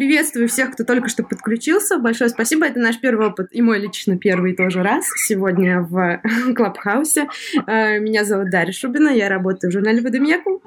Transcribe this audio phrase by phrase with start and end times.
[0.00, 1.98] Приветствую всех, кто только что подключился.
[1.98, 2.64] Большое спасибо.
[2.64, 6.22] Это наш первый опыт, и мой лично первый тоже раз сегодня в
[6.56, 7.28] Клабхаусе.
[7.66, 10.62] Э, меня зовут Дарья Шубина, я работаю в журнале «Водомекум».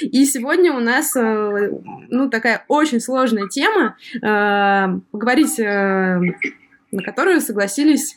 [0.00, 1.70] И сегодня у нас э,
[2.08, 3.96] ну, такая очень сложная тема.
[4.20, 8.16] Э, поговорить, на которую согласились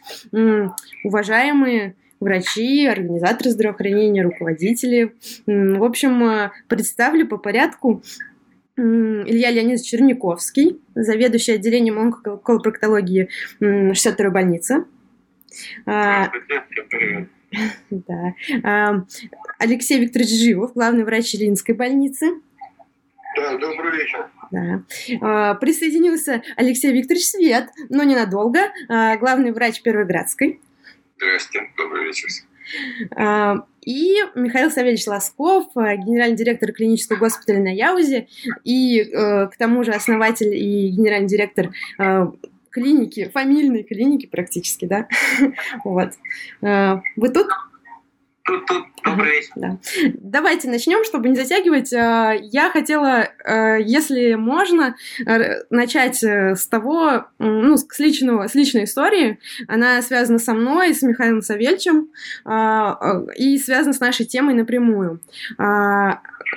[1.03, 5.13] уважаемые врачи, организаторы здравоохранения, руководители.
[5.45, 8.01] В общем, представлю по порядку
[8.77, 13.29] Илья Леонидович Черняковский, заведующий отделением онкоколопроктологии
[13.61, 14.85] 62-й больницы.
[15.85, 16.29] А,
[17.89, 18.33] да.
[18.63, 19.05] А,
[19.59, 22.41] Алексей Викторович Живов, главный врач Ильинской больницы.
[23.37, 24.29] Да, добрый вечер.
[24.51, 24.83] Да.
[25.21, 30.59] А, присоединился Алексей Викторович Свет, но ненадолго, главный врач Первоградской.
[31.17, 32.27] Здравствуйте, добрый вечер.
[33.85, 38.27] И Михаил Савельевич Лосков, э, генеральный директор клинического госпиталя на Яузе,
[38.63, 42.27] и э, к тому же основатель и генеральный директор э,
[42.71, 45.07] клиники, фамильной клиники практически, да.
[45.85, 46.13] Вот.
[46.61, 47.47] Вы тут?
[48.45, 49.51] Тут, тут, добрый вечер.
[49.55, 49.77] Да.
[50.13, 51.91] Давайте начнем, чтобы не затягивать.
[51.91, 54.95] Э, я хотела, э, если можно,
[55.71, 59.39] начать э, с того, ну, с, личного, с личной истории.
[59.67, 62.09] Она связана со мной, с Михаилом Савельчем,
[63.35, 65.21] и связана с нашей темой напрямую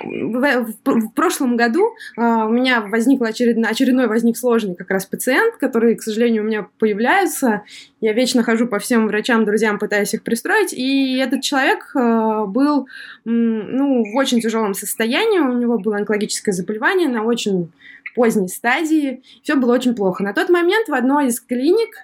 [0.03, 5.05] в, в, в прошлом году а, у меня возник очередной, очередной возник сложный как раз
[5.05, 7.63] пациент, который, к сожалению, у меня появляются.
[8.01, 10.73] Я вечно хожу по всем врачам, друзьям, пытаюсь их пристроить.
[10.73, 12.87] И этот человек а, был
[13.25, 15.39] ну, в очень тяжелом состоянии.
[15.39, 17.71] У него было онкологическое заболевание на очень
[18.15, 19.21] поздней стадии.
[19.43, 20.23] Все было очень плохо.
[20.23, 21.95] На тот момент в одной из клиник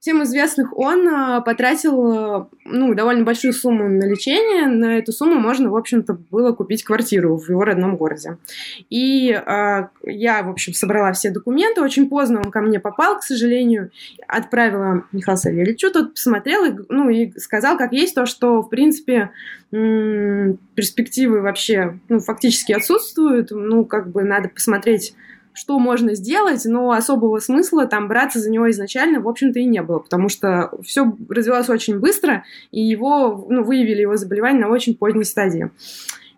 [0.00, 4.66] всем известных, он а, потратил а, ну, довольно большую сумму на лечение.
[4.66, 8.38] На эту сумму можно, в общем-то, было купить квартиру в его родном городе.
[8.88, 11.82] И а, я, в общем, собрала все документы.
[11.82, 13.90] Очень поздно он ко мне попал, к сожалению.
[14.26, 15.90] Отправила Михаилу Савельевичу.
[15.90, 19.30] Тот посмотрел и, ну, и сказал, как есть то, что, в принципе,
[19.70, 23.50] перспективы вообще ну, фактически отсутствуют.
[23.50, 25.14] Ну, как бы надо посмотреть
[25.52, 29.82] что можно сделать, но особого смысла там браться за него изначально, в общем-то, и не
[29.82, 34.96] было, потому что все развивалось очень быстро, и его, ну, выявили его заболевание на очень
[34.96, 35.70] поздней стадии.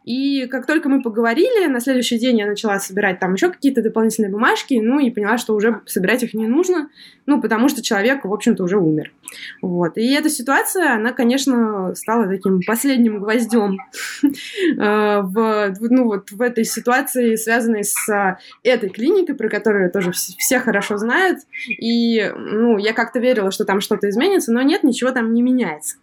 [0.05, 4.31] И как только мы поговорили, на следующий день я начала собирать там еще какие-то дополнительные
[4.31, 6.89] бумажки, ну и поняла, что уже собирать их не нужно,
[7.27, 9.13] ну потому что человек, в общем-то, уже умер.
[9.61, 9.97] Вот.
[9.97, 13.79] И эта ситуация, она, конечно, стала таким последним гвоздем
[14.23, 14.29] э,
[14.77, 20.59] в, ну, вот в этой ситуации, связанной с э, этой клиникой, про которую тоже все
[20.59, 21.41] хорошо знают.
[21.69, 25.97] И ну, я как-то верила, что там что-то изменится, но нет, ничего там не меняется.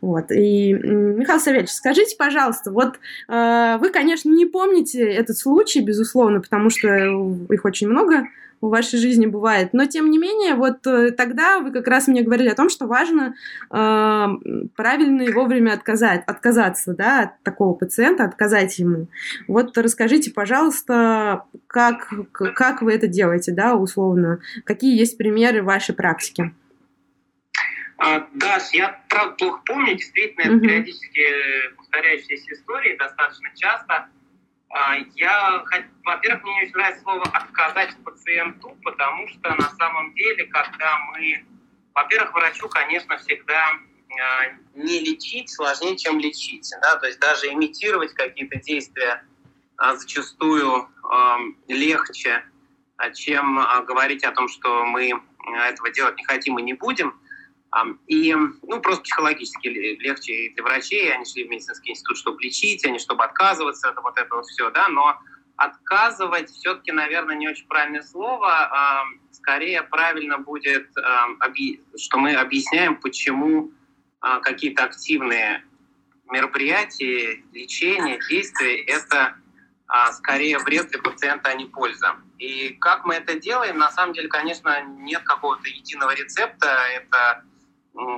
[0.00, 0.30] Вот.
[0.30, 3.45] И, Михаил Савельевич, скажите, пожалуйста, вот э,
[3.80, 6.88] вы, конечно, не помните этот случай, безусловно, потому что
[7.50, 8.26] их очень много
[8.60, 9.70] в вашей жизни бывает.
[9.72, 12.86] Но, тем не менее, вот э, тогда вы как раз мне говорили о том, что
[12.86, 13.34] важно
[13.70, 14.26] э,
[14.76, 19.08] правильно и вовремя отказать, отказаться да, от такого пациента, отказать ему.
[19.46, 24.40] Вот расскажите, пожалуйста, как, как вы это делаете, да, условно?
[24.64, 26.52] Какие есть примеры вашей практике?
[27.98, 34.08] А, да, я правда плохо помню, действительно, это периодически повторяющиеся истории достаточно часто.
[34.68, 35.64] А, я,
[36.04, 41.46] во-первых, мне не очень нравится слово «отказать пациенту», потому что на самом деле, когда мы,
[41.94, 46.70] во-первых, врачу, конечно, всегда а, не лечить сложнее, чем лечить.
[46.82, 46.96] Да?
[46.96, 49.24] То есть даже имитировать какие-то действия
[49.78, 50.88] зачастую
[51.68, 52.42] легче,
[53.14, 55.12] чем говорить о том, что мы
[55.66, 57.18] этого делать не хотим и не будем–
[58.06, 62.90] и, ну, просто психологически легче для врачей, они шли в медицинский институт, чтобы лечить, а
[62.90, 65.18] не чтобы отказываться от вот этого все, да, но
[65.56, 69.04] отказывать все-таки, наверное, не очень правильное слово.
[69.30, 70.88] Скорее правильно будет,
[71.98, 73.72] что мы объясняем, почему
[74.20, 75.64] а, какие-то активные
[76.30, 79.36] мероприятия, лечение, действия— это
[79.86, 82.16] а, скорее вред для пациента, а не польза.
[82.38, 86.76] И как мы это делаем, на самом деле, конечно, нет какого-то единого рецепта.
[86.94, 87.44] Это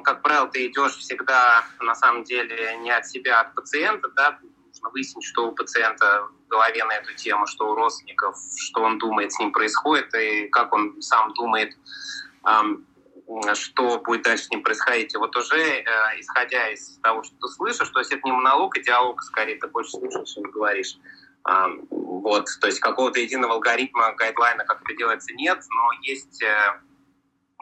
[0.02, 4.38] как правило, ты идешь всегда, на самом деле, не от себя, а от пациента, да,
[4.42, 8.98] нужно выяснить, что у пациента в голове на эту тему, что у родственников, что он
[8.98, 11.76] думает, с ним происходит, и как он сам думает,
[13.54, 15.14] что будет дальше с ним происходить.
[15.14, 15.84] И вот уже, э,
[16.18, 19.66] исходя из того, что ты слышишь, то есть это не монолог, а диалог, скорее, ты
[19.68, 20.96] больше слушаешь, чем говоришь.
[21.90, 26.80] Вот, то есть какого-то единого алгоритма, гайдлайна, как это делается, нет, но есть э,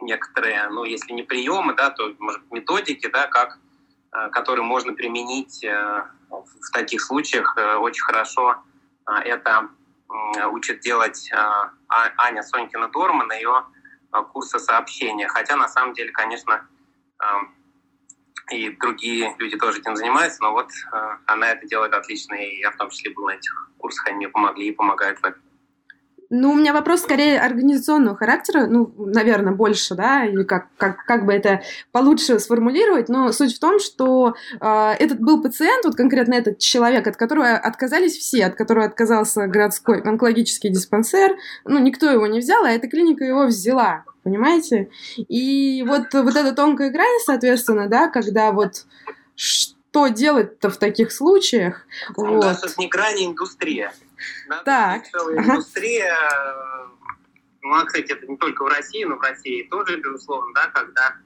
[0.01, 3.57] некоторые, ну, если не приемы, да, то, может, методики, да, как,
[4.13, 8.57] э, которые можно применить э, в таких случаях э, очень хорошо
[9.23, 9.69] это
[10.51, 11.71] учит делать а,
[12.17, 13.63] Аня Сонькина Дорма на ее
[14.33, 15.29] курсы сообщения.
[15.29, 16.67] Хотя на самом деле, конечно,
[18.51, 20.71] и другие люди тоже этим занимаются, но вот
[21.25, 24.27] она это делает отлично, и я в том числе был на этих курсах, они мне
[24.27, 25.41] помогли и помогают в этом.
[26.29, 31.25] Ну, у меня вопрос скорее организационного характера, ну, наверное, больше, да, или как, как, как
[31.25, 36.33] бы это получше сформулировать, но суть в том, что э, этот был пациент, вот конкретно
[36.33, 42.27] этот человек, от которого отказались все, от которого отказался городской онкологический диспансер, ну, никто его
[42.27, 44.89] не взял, а эта клиника его взяла, понимаете?
[45.29, 48.85] И вот, вот эта тонкая грань, соответственно, да, когда вот
[49.35, 51.85] что делать-то в таких случаях?
[52.17, 52.43] У вот.
[52.43, 53.93] нас тут не грани индустрия.
[54.47, 55.07] Да, так.
[55.07, 56.15] Целая индустрия.
[57.61, 61.17] Ну, а, кстати, это не только в России, но в России тоже, безусловно, да, когда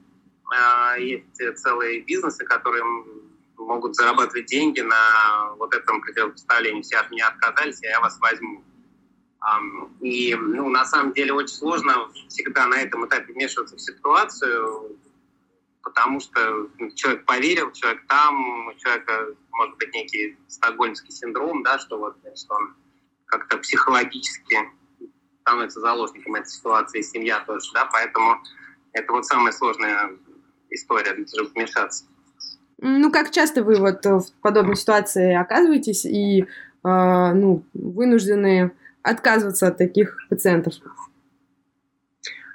[0.96, 2.82] э, есть целые бизнесы, которые
[3.56, 6.82] могут зарабатывать деньги на вот этом противопоставлении.
[6.82, 8.64] Все от меня отказались, а я вас возьму.
[10.00, 14.96] И ну, на самом деле очень сложно всегда на этом этапе вмешиваться в ситуацию,
[15.82, 21.98] потому что человек поверил, человек там, у человека может быть некий стокгольмский синдром, да, что
[21.98, 22.74] вот что он
[23.26, 24.56] как-то психологически
[25.40, 28.40] становится заложником этой ситуации, и семья тоже, да, поэтому
[28.92, 30.10] это вот самая сложная
[30.70, 32.04] история, чтобы вмешаться.
[32.78, 36.46] Ну, как часто вы вот в подобной ситуации оказываетесь и э,
[36.82, 40.74] ну, вынуждены отказываться от таких пациентов?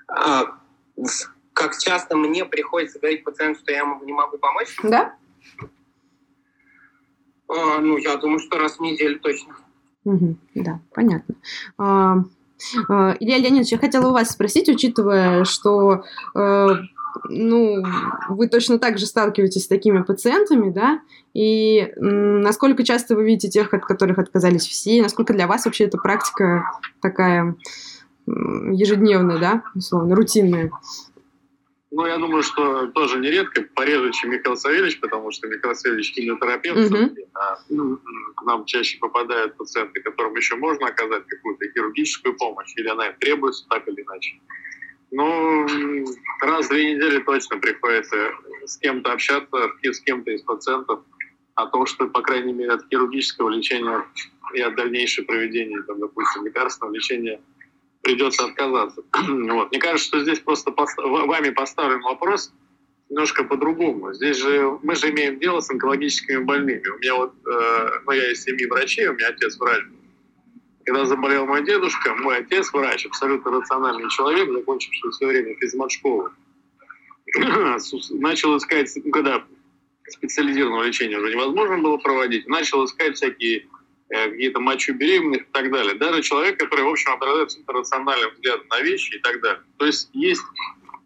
[0.08, 0.58] А,
[1.58, 4.78] как часто мне приходится говорить пациенту, что я ему не могу помочь?
[4.84, 5.16] Да.
[7.50, 9.56] А, ну, я думаю, что раз в неделю точно.
[10.06, 11.36] Угу, да, понятно.
[11.80, 12.18] А,
[12.88, 16.04] а, Илья Леонидович, я хотела у вас спросить, учитывая, что
[16.36, 16.68] э,
[17.30, 17.84] ну,
[18.30, 21.02] вы точно так же сталкиваетесь с такими пациентами, да,
[21.34, 25.98] и насколько часто вы видите тех, от которых отказались все, насколько для вас вообще эта
[25.98, 26.72] практика
[27.02, 27.56] такая
[28.28, 30.72] ежедневная, да, условно, рутинная?
[31.90, 36.92] Ну, я думаю, что тоже нередко, пореже, чем Михаил Савельевич, потому что Михаил Савельевич химиотерапевт,
[36.92, 37.30] mm-hmm.
[37.34, 37.98] а ну,
[38.36, 43.16] к нам чаще попадают пациенты, которым еще можно оказать какую-то хирургическую помощь, или она им
[43.20, 44.36] требуется так или иначе.
[45.12, 45.66] Ну,
[46.42, 48.32] раз в две недели точно приходится
[48.66, 51.00] с кем-то общаться, с кем-то из пациентов
[51.56, 54.04] о том, что, по крайней мере, от хирургического лечения
[54.54, 57.40] и от дальнейшего проведения, там, допустим, лекарственного лечения–
[58.02, 59.04] придется отказаться.
[59.14, 59.72] вот.
[59.72, 62.54] Мне кажется, что здесь просто вами поставлен вопрос
[63.10, 64.14] немножко по-другому.
[64.14, 66.88] Здесь же мы же имеем дело с онкологическими больными.
[66.88, 69.84] У меня вот, э, ну я из семьи врачей, у меня отец врач.
[70.86, 76.30] Когда заболел мой дедушка, мой отец врач, абсолютно рациональный человек, закончивший все время физмат-школу,
[78.12, 79.44] начал искать, ну, когда
[80.10, 83.68] специализированного лечения уже невозможно было проводить, начал искать всякие
[84.10, 85.96] какие-то мочу беременных и так далее.
[85.96, 89.64] Даже человек, который, в общем, обладает рациональным взглядом на вещи и так далее.
[89.78, 90.44] То есть есть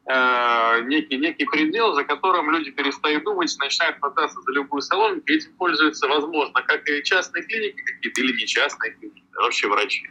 [0.07, 5.35] э, некий, некий предел, за которым люди перестают думать, начинают хвататься за любую соломинку, и
[5.35, 10.07] этим пользуются, возможно, как и частные клиники какие-то, или не частные клиники, а вообще врачи.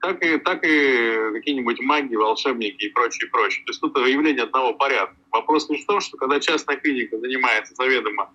[0.00, 3.64] Так и, так и какие-нибудь маги, волшебники и прочее, прочее.
[3.64, 5.16] То есть тут явление одного порядка.
[5.32, 8.32] Вопрос лишь в том, что когда частная клиника занимается заведомо,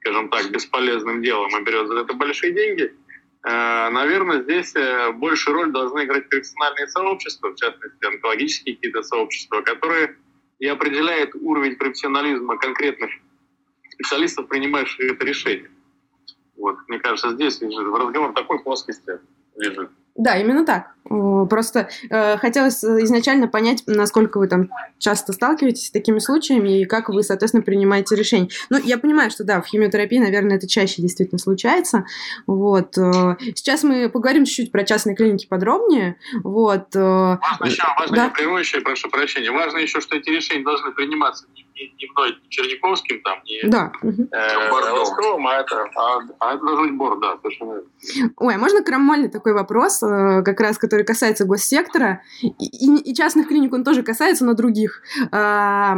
[0.00, 3.09] скажем так, бесполезным делом и берет за это большие деньги– Э,
[3.44, 10.16] наверное, здесь э, большую роль должны играть профессиональные сообщества, в частности, онкологические какие-то сообщества, которые
[10.58, 13.10] и определяют уровень профессионализма конкретных
[13.92, 15.70] специалистов, принимающих это решение.
[16.56, 19.18] Вот, мне кажется, здесь лежит, в разговор такой плоскости
[19.56, 19.90] лежит.
[20.16, 20.94] Да, именно так.
[21.04, 27.08] Просто э, хотелось изначально понять, насколько вы там часто сталкиваетесь с такими случаями и как
[27.08, 28.48] вы, соответственно, принимаете решения.
[28.68, 32.04] Ну, я понимаю, что да, в химиотерапии, наверное, это чаще действительно случается.
[32.46, 32.96] Вот.
[32.98, 36.16] Э, сейчас мы поговорим чуть-чуть про частные клиники подробнее.
[36.44, 36.94] Вот.
[36.94, 38.24] Э, важно еще, важно да?
[38.26, 42.38] не прерывающее, прошу прощения, важно еще, что эти решения должны приниматься не, не, не мной,
[42.42, 43.92] не Черниковским, там, не да.
[44.02, 47.80] э, Бордовым, а это, а, а это должен быть Борд, да, совершенно
[48.36, 53.14] Ой, а можно крамольный такой вопрос, э, как раз, который касается госсектора, и, и, и
[53.14, 55.02] частных клиник он тоже касается, но других.
[55.32, 55.96] А,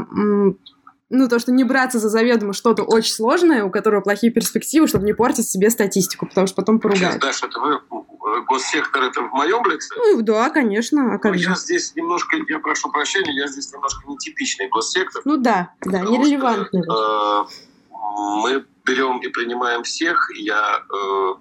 [1.14, 5.04] ну, то, что не браться за заведомо что-то очень сложное, у которого плохие перспективы, чтобы
[5.04, 7.20] не портить себе статистику, потому что потом поругают.
[7.20, 9.94] Даша, это вы, э, госсектор, это в моем лице?
[9.94, 11.14] Ну, да, конечно.
[11.14, 11.50] А как ну, же?
[11.50, 15.20] Я здесь немножко, я прошу прощения, я здесь немножко нетипичный госсектор.
[15.26, 16.82] Ну да, да, нерелевантный.
[16.82, 20.30] Что, э, мы берем и принимаем всех.
[20.34, 21.34] Я, э,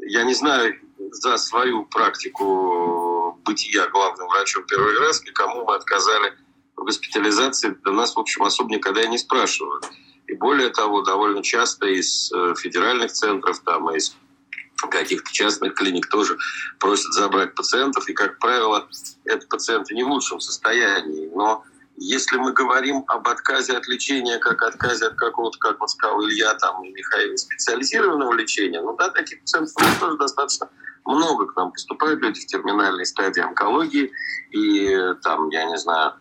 [0.00, 0.74] я не знаю
[1.10, 6.34] за свою практику бытия главным врачом и кому мы отказали
[6.76, 9.84] в госпитализации, до нас, в общем, особо никогда и не спрашивают.
[10.26, 14.14] И более того, довольно часто из э, федеральных центров, там, из
[14.90, 16.38] каких-то частных клиник тоже
[16.78, 18.88] просят забрать пациентов, и, как правило,
[19.24, 21.30] это пациенты не в лучшем состоянии.
[21.34, 21.64] Но
[22.00, 26.54] если мы говорим об отказе от лечения, как отказе от какого-то, как вот сказал Илья
[26.54, 30.68] там, и Михаил, специализированного лечения, ну да, таких пациентов тоже достаточно
[31.04, 34.12] много к нам поступают люди в терминальной стадии онкологии,
[34.50, 36.14] и там, я не знаю,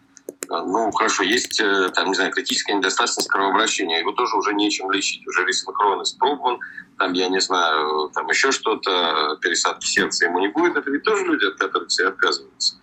[0.49, 5.25] ну, хорошо, есть, э, там, не знаю, критическая недостаточность кровообращения, его тоже уже нечем лечить,
[5.27, 6.59] уже рисинхрон испробован,
[6.97, 11.25] там, я не знаю, там еще что-то, пересадки сердца ему не будет, это ведь тоже
[11.25, 12.75] люди, от которых все отказываются.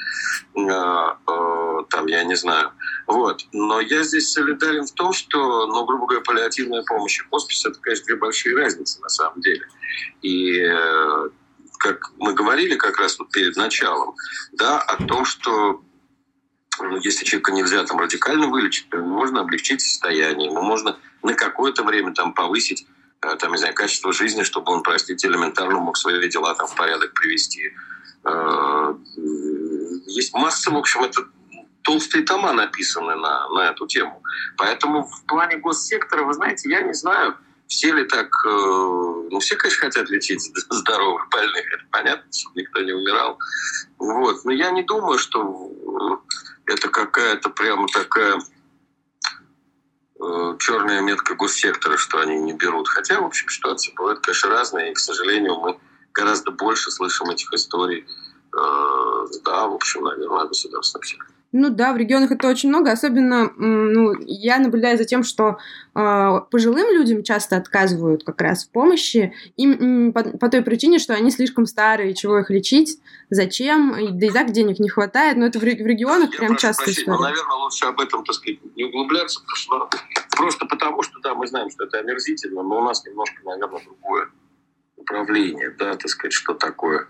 [1.95, 2.73] Там, я не знаю.
[3.07, 3.47] Вот.
[3.53, 7.79] Но я здесь солидарен в том, что, ну, грубо говоря, паллиативная помощь и хоспис– это,
[7.81, 9.65] конечно, две большие разницы на самом деле.
[10.21, 11.29] И э,
[11.79, 14.17] как мы говорили как раз вот перед началом,
[14.55, 15.83] да, о том, что
[16.81, 21.85] ну, если человека нельзя там радикально вылечить, то можно облегчить состояние, ему можно на какое-то
[21.85, 22.89] время там повысить
[23.23, 26.75] э, там, не знаю, качество жизни, чтобы он, простите, элементарно мог свои дела там в
[26.75, 27.71] порядок привести.
[28.25, 28.95] Э,
[30.07, 31.23] есть масса, в общем, это
[31.85, 34.23] толстые тома написаны на, на эту тему.
[34.57, 37.37] Поэтому в плане госсектора, вы знаете, я не знаю,
[37.69, 38.29] все ли так...
[38.47, 43.39] Э, ну, все, конечно, хотят лечить здоровых больных, это понятно, чтобы никто не умирал.
[43.99, 44.45] Вот.
[44.45, 46.23] Но я не думаю, что
[46.67, 48.41] это какая-то прямо такая
[50.21, 52.89] э, черная метка госсектора, что они не берут.
[52.89, 55.79] Хотя, в общем, ситуации бывают, конечно, разные, и, к сожалению, мы
[56.15, 61.34] гораздо больше слышим этих историй, э, да, в общем, наверное, о государственном.
[61.57, 65.59] Ну да, в регионах это очень много, особенно ну, я наблюдаю за тем, что
[65.95, 71.15] э, пожилым людям часто отказывают как раз в помощи, им, по, по той причине, что
[71.15, 72.99] они слишком старые, чего их лечить,
[73.31, 76.83] зачем, да и так денег не хватает, но это в, в регионах я прям часто
[76.83, 77.19] прощения, история.
[77.19, 79.89] Но, наверное, лучше об этом, так сказать, не углубляться, потому что,
[80.37, 84.29] просто потому что, да, мы знаем, что это омерзительно, но у нас немножко, наверное, другое
[84.97, 87.07] управление, да, так сказать, что такое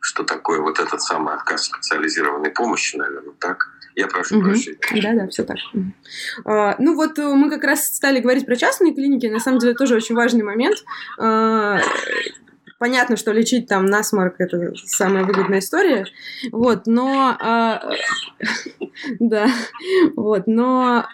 [0.00, 3.70] что такое вот этот самый отказ специализированной помощи, наверное, так?
[3.96, 4.46] Я прошу угу.
[4.46, 4.78] прощения.
[5.02, 5.56] Да, да, все так.
[6.44, 9.26] А, ну вот э, мы как раз стали говорить про частные клиники.
[9.26, 10.76] На самом деле тоже очень важный момент.
[11.18, 11.80] А,
[12.80, 16.06] Понятно, что лечить там насморк– это самая выгодная история,
[16.50, 17.36] вот, но...
[17.38, 17.78] Э,
[19.20, 19.48] да,
[20.16, 21.06] вот, но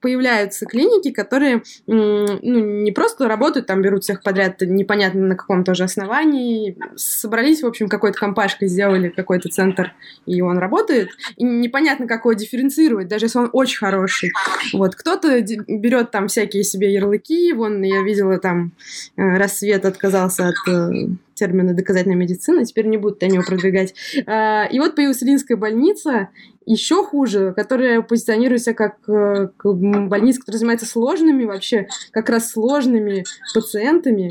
[0.00, 5.84] появляются клиники, которые ну, не просто работают, там берут всех подряд, непонятно на каком тоже
[5.84, 9.92] основании, собрались, в общем, какой-то компашкой, сделали какой-то центр,
[10.24, 14.32] и он работает, и непонятно, как его дифференцировать, даже если он очень хороший.
[14.72, 18.72] Вот, кто-то берет там всякие себе ярлыки, вон, я видела там,
[19.18, 23.94] э, рассвет отказался от Э, термины доказательной медицины, теперь не будут они его продвигать.
[24.26, 26.28] А, и вот появилась Линская больница,
[26.66, 33.24] еще хуже, которая позиционируется как э, больница, которая занимается сложными, вообще как раз сложными
[33.54, 34.30] пациентами.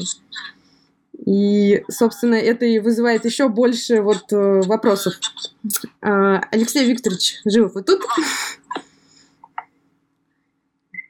[1.26, 5.16] И, собственно, это и вызывает еще больше вот э, вопросов.
[6.02, 8.02] Алексей Викторович Живов, вы тут?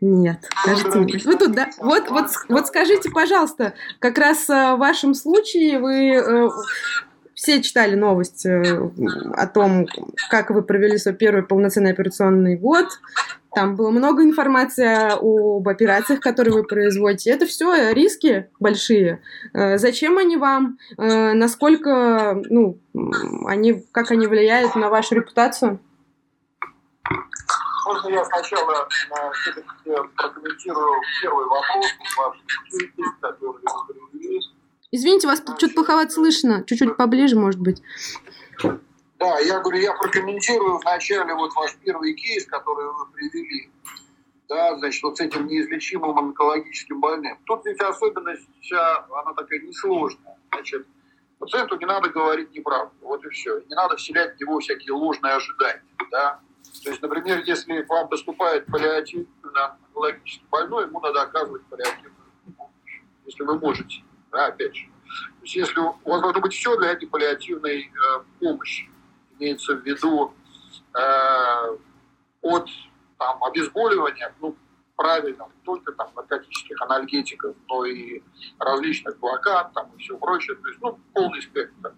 [0.02, 1.26] Нет, кажется, нет.
[1.26, 1.70] Вы тут, да?
[1.80, 6.50] Вот, вот, вот скажите, пожалуйста, как раз в вашем случае вы э,
[7.34, 8.92] все читали новость э,
[9.34, 9.88] о том,
[10.30, 12.88] как вы провели свой первый полноценный операционный год.
[13.54, 17.32] Там было много информации об операциях, которые вы производите.
[17.32, 19.22] Это все риски большие.
[19.54, 20.78] Э, зачем они вам?
[20.96, 22.80] Насколько, ну,
[23.46, 25.82] они, как они влияют на вашу репутацию?
[27.90, 28.88] Можно я сначала
[29.34, 29.68] все-таки
[30.16, 31.86] прокомментирую первый вопрос,
[32.18, 32.38] ваш
[33.20, 34.40] который вы привели.
[34.92, 36.64] Извините, вас Значит, что-то плоховато слышно.
[36.66, 37.82] Чуть-чуть поближе, может быть.
[39.18, 43.72] Да, я говорю, я прокомментирую вначале вот ваш первый кейс, который вы привели.
[44.48, 47.40] Да, значит, вот с этим неизлечимым онкологическим больным.
[47.46, 50.38] Тут ведь особенность она такая несложная.
[50.54, 50.86] Значит,
[51.40, 52.94] пациенту не надо говорить неправду.
[53.02, 53.62] Вот и все.
[53.62, 55.84] Не надо вселять в него всякие ложные ожидания.
[56.12, 56.40] Да?
[56.84, 62.14] То есть, например, если вам поступает паллиативно онкологически больной, ему надо оказывать паллиативную
[62.58, 64.86] помощь, если вы можете, да, опять же.
[64.86, 68.90] То есть, если у вас должно быть все для этой паллиативной э, помощи,
[69.38, 70.34] имеется в виду
[70.96, 71.78] э,
[72.42, 72.70] от
[73.18, 74.56] там, обезболивания, ну,
[74.96, 78.22] правильно, не только там наркотических анальгетиков, но и
[78.60, 81.94] различных блокад там, и все прочее, то есть, ну, полный спектр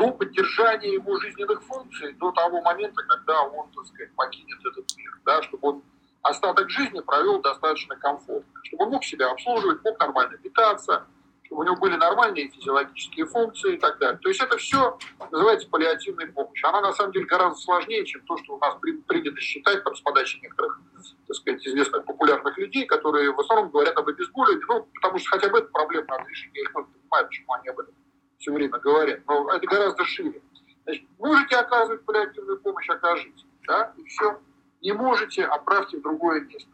[0.00, 5.20] до поддержания его жизненных функций, до того момента, когда он, так сказать, покинет этот мир,
[5.26, 5.82] да, чтобы он
[6.22, 11.06] остаток жизни провел достаточно комфортно, чтобы он мог себя обслуживать, мог нормально питаться,
[11.42, 14.18] чтобы у него были нормальные физиологические функции и так далее.
[14.22, 14.98] То есть это все
[15.30, 16.66] называется паллиативной помощью.
[16.70, 18.76] Она на самом деле гораздо сложнее, чем то, что у нас
[19.06, 20.80] принято считать там, с подачи некоторых
[21.28, 25.48] так сказать, известных популярных людей, которые в основном говорят об обезболивании, ну, потому что хотя
[25.50, 26.50] бы эту проблему надо решить.
[26.54, 27.94] Я их понимаю, почему они об этом
[28.40, 29.20] все время говорят.
[29.26, 30.42] Но это гораздо шире.
[30.84, 33.44] Значит, можете оказывать паллиативную помощь, окажите.
[33.66, 33.92] Да?
[33.96, 34.40] И все.
[34.80, 36.70] Не можете, отправьте в другое место.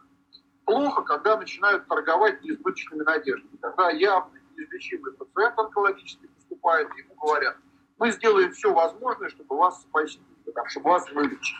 [0.65, 3.57] Плохо, когда начинают торговать неизбыточными надеждами.
[3.61, 7.57] Когда явно неизлечимый пациент онкологически поступает, ему говорят,
[7.99, 10.21] мы сделаем все возможное, чтобы вас спасти,
[10.69, 11.55] чтобы вас вылечить.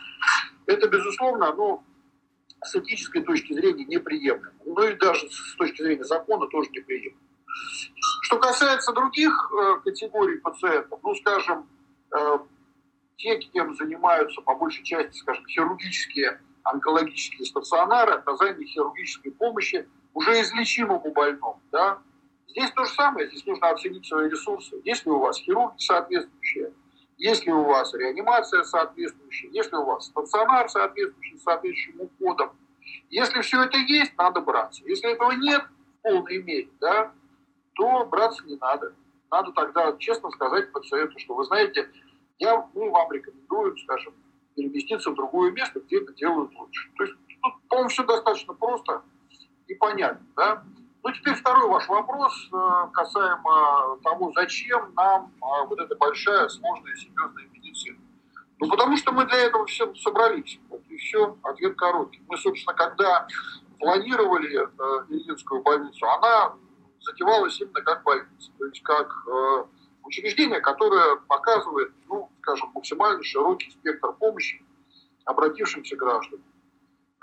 [0.66, 1.84] Это, безусловно, оно
[2.62, 4.52] с этической точки зрения неприемлемо.
[4.64, 7.20] Ну и даже с точки зрения закона тоже неприемлемо.
[8.28, 11.66] Что касается других э, категорий пациентов, ну, скажем,
[12.14, 12.38] э,
[13.16, 21.10] те, кем занимаются по большей части, скажем, хирургические, онкологические стационары, оказание хирургической помощи уже излечимому
[21.10, 22.00] больному, да,
[22.48, 24.76] Здесь то же самое, здесь нужно оценить свои ресурсы.
[24.84, 26.74] Если у вас хирурги соответствующие,
[27.16, 32.50] если у вас реанимация соответствующая, если у вас стационар соответствующий соответствующим уходом,
[33.08, 34.82] если все это есть, надо браться.
[34.84, 37.12] Если этого нет в полной мере, да,
[37.78, 38.92] то браться не надо.
[39.30, 41.88] Надо тогда честно сказать пациенту, что вы знаете,
[42.38, 44.14] я, мы вам рекомендуем, скажем,
[44.56, 46.90] переместиться в другое место, где это делают лучше.
[46.96, 49.02] То есть тут, по-моему, все достаточно просто
[49.68, 50.26] и понятно.
[50.34, 50.64] Да?
[51.04, 56.96] Ну, теперь второй ваш вопрос э, касаемо того, зачем нам а, вот эта большая, сложная,
[56.96, 57.98] серьезная медицина.
[58.58, 60.58] Ну, потому что мы для этого все собрались.
[60.68, 62.20] Вот и все, ответ короткий.
[62.26, 63.28] Мы, собственно, когда
[63.78, 66.56] планировали э, Ильинскую больницу, она
[67.08, 69.64] затевалась именно как больница, то есть как э,
[70.04, 74.64] учреждение, которое показывает, ну, скажем, максимально широкий спектр помощи
[75.24, 76.44] обратившимся гражданам.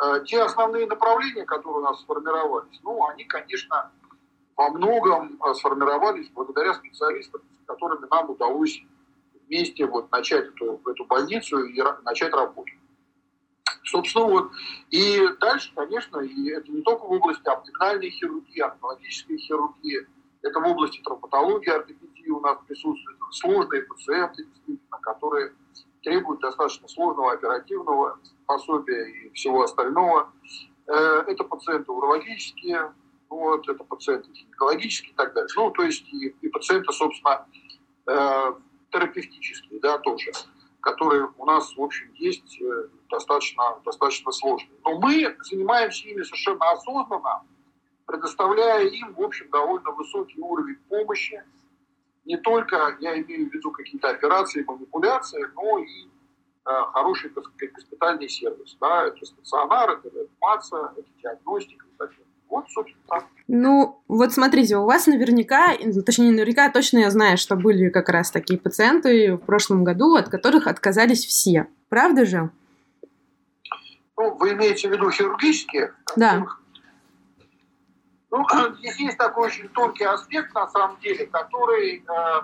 [0.03, 3.91] Э, те основные направления, которые у нас сформировались, ну, они, конечно,
[4.55, 8.81] во многом э, сформировались благодаря специалистам, с которыми нам удалось
[9.47, 12.71] вместе вот начать эту, эту больницу и начать работу.
[13.85, 14.51] Собственно, вот.
[14.89, 20.07] И дальше, конечно, и это не только в области абдоминальной хирургии, онкологической хирургии,
[20.41, 25.53] это в области травматологии, ортопедии у нас присутствуют сложные пациенты, действительно, которые
[26.01, 30.31] требуют достаточно сложного оперативного пособия и всего остального.
[30.87, 32.93] Э, это пациенты урологические,
[33.29, 35.49] вот, это пациенты гинекологические и так далее.
[35.55, 37.47] Ну, то есть и, и пациенты, собственно,
[38.07, 38.53] э,
[38.91, 40.31] терапевтические, да, тоже,
[40.79, 44.77] которые у нас, в общем, есть э, достаточно, достаточно сложные.
[44.83, 47.43] Но мы занимаемся ими совершенно осознанно,
[48.05, 51.43] предоставляя им, в общем, довольно высокий уровень помощи,
[52.25, 56.07] не только, я имею в виду какие-то операции, манипуляции, но и
[56.65, 58.75] э, хороший, так сказать, госпитальный сервис.
[58.81, 59.05] Да?
[59.05, 62.25] Это стационар, это реанимация, это диагностика и так далее.
[62.49, 63.27] Вот, собственно.
[63.47, 68.31] Ну, вот смотрите, у вас наверняка, точнее, наверняка точно я знаю, что были как раз
[68.31, 71.67] такие пациенты в прошлом году, от которых отказались все.
[71.89, 72.49] Правда же?
[74.17, 75.93] Ну, вы имеете в виду хирургические?
[76.15, 76.47] Да.
[78.31, 78.45] Ну,
[78.77, 82.41] здесь есть такой очень тонкий аспект, на самом деле, который, э,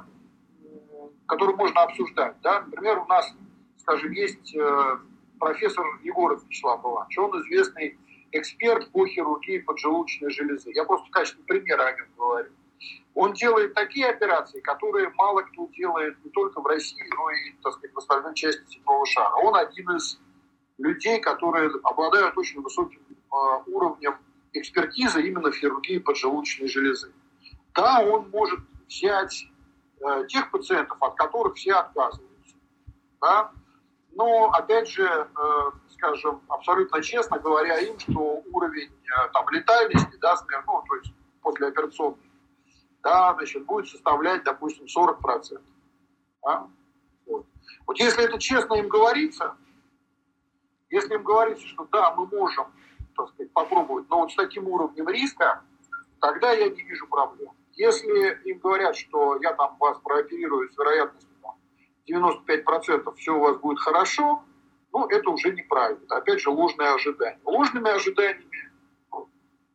[1.28, 2.36] который можно обсуждать.
[2.42, 2.62] Да?
[2.62, 3.34] Например, у нас,
[3.78, 4.98] скажем, есть э,
[5.40, 7.18] профессор Егоров Вячеслав Иванович.
[7.18, 8.00] Он известный
[8.32, 10.72] эксперт по хирургии поджелудочной железы.
[10.74, 12.52] Я просто в качестве примера о нем говорю.
[13.14, 17.74] Он делает такие операции, которые мало кто делает не только в России, но и, так
[17.74, 19.34] сказать, в остальной части земного шара.
[19.36, 20.20] Он один из
[20.82, 23.36] людей, которые обладают очень высоким э,
[23.68, 24.16] уровнем
[24.54, 27.14] экспертиза именно в хирургии поджелудочной железы.
[27.74, 29.46] Да, он может взять
[30.02, 32.56] э, тех пациентов, от которых все отказываются.
[33.22, 33.52] Да?
[34.14, 40.36] Но, опять же, э, скажем, абсолютно честно говоря им, что уровень э, там, летальности, да,
[40.36, 42.32] смерть, ну, то есть послеоперационный,
[43.04, 45.62] да, значит, будет составлять, допустим, 40%.
[46.44, 46.68] Да?
[47.26, 47.46] Вот.
[47.86, 49.56] вот если это честно им говорится,
[50.92, 52.68] если им говорится, что да, мы можем
[53.16, 55.64] так сказать, попробовать, но вот с таким уровнем риска,
[56.20, 57.52] тогда я не вижу проблем.
[57.74, 61.32] Если им говорят, что я там вас прооперирую с вероятностью
[62.08, 64.44] 95% все у вас будет хорошо,
[64.92, 66.04] ну, это уже неправильно.
[66.10, 67.40] Опять же, ложные ожидания.
[67.46, 68.72] Ложными ожиданиями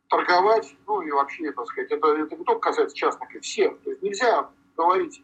[0.09, 3.77] торговать, ну, и вообще, так сказать, это, это не только касается частных, и всех.
[3.81, 5.21] То есть нельзя говорить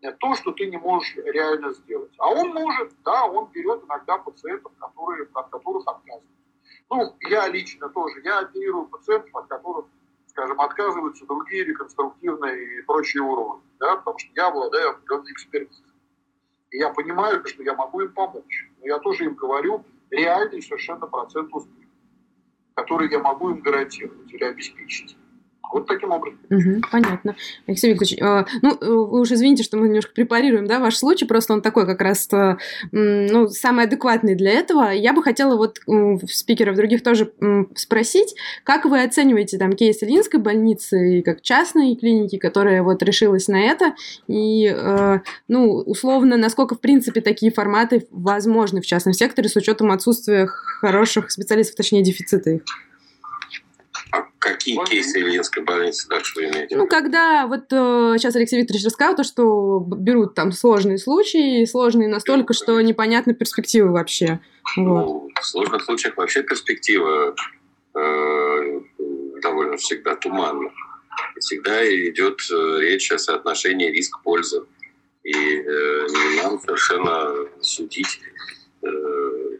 [0.00, 2.12] то, что ты не можешь реально сделать.
[2.18, 6.30] А он может, да, он берет иногда пациентов, которые, от которых отказывают.
[6.90, 9.86] Ну, я лично тоже, я оперирую пациентов, от которых,
[10.26, 15.94] скажем, отказываются другие реконструктивные и прочие уровни, да, потому что я обладаю определенной экспертизой.
[16.70, 18.70] И я понимаю, что я могу им помочь.
[18.80, 21.88] Но я тоже им говорю реальный совершенно процент успеха,
[22.74, 25.16] который я могу им гарантировать или обеспечить.
[25.72, 26.38] Вот таким образом.
[26.50, 27.34] Угу, понятно.
[27.66, 31.24] Алексей Викторович, э, ну, э, вы уж извините, что мы немножко препарируем, да, ваш случай,
[31.24, 32.56] просто он такой как раз, э,
[32.92, 34.90] ну, самый адекватный для этого.
[34.90, 40.02] Я бы хотела вот э, спикеров других тоже э, спросить, как вы оцениваете там кейс
[40.02, 43.94] Ильинской больницы и как частной клиники, которая вот решилась на это,
[44.28, 49.90] и, э, ну, условно, насколько, в принципе, такие форматы возможны в частном секторе с учетом
[49.90, 52.62] отсутствия хороших специалистов, точнее, дефицита их?
[54.44, 54.90] Какие вот.
[54.90, 56.76] кейсы Ильинской больницы дальше вы имеете?
[56.76, 62.10] Ну, когда вот э, сейчас Алексей Викторович рассказал, то, что берут там сложные случаи, сложные
[62.10, 64.40] настолько, что непонятны перспективы вообще.
[64.76, 64.84] Вот.
[64.84, 67.34] Ну, в сложных случаях вообще перспектива
[67.94, 68.80] э,
[69.42, 70.70] довольно всегда туманна.
[71.40, 74.64] Всегда идет э, речь о соотношении риск-пользы.
[75.22, 76.06] И э,
[76.42, 78.20] нам совершенно судить,
[78.82, 78.88] э,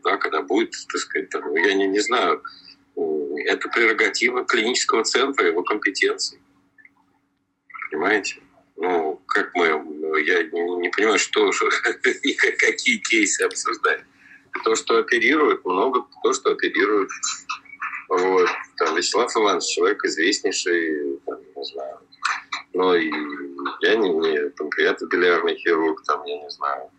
[0.05, 2.43] да, когда будет, так сказать, там, я не, не знаю,
[2.97, 6.41] это прерогатива клинического центра, его компетенции.
[7.91, 8.41] Понимаете?
[8.77, 9.67] Ну, как мы,
[10.25, 11.69] я не, понимаю, что, что
[12.59, 14.03] какие кейсы обсуждать.
[14.65, 17.11] То, что оперируют, много то, что оперируют.
[18.09, 18.49] Вот.
[18.77, 21.99] Там Вячеслав Иванович, человек известнейший, там, не знаю.
[22.73, 23.11] Но и
[23.81, 26.91] я не, не панкреатобилиарный хирург, там, я не знаю.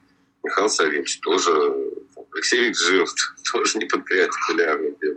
[0.44, 1.52] Михаил Савельевич тоже,
[2.34, 3.10] Алексей Викторович
[3.52, 5.15] тоже не панкреатобилиарный хирург.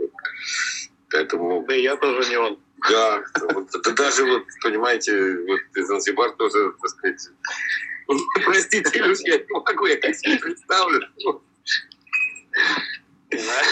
[1.10, 1.64] Поэтому...
[1.66, 2.58] Да я тоже не он.
[2.88, 3.22] Да,
[3.54, 7.28] вот, да даже вот, понимаете, вот Занзибар тоже, так сказать,
[8.44, 8.90] простите,
[9.24, 11.08] я не могу, я как себе представлю.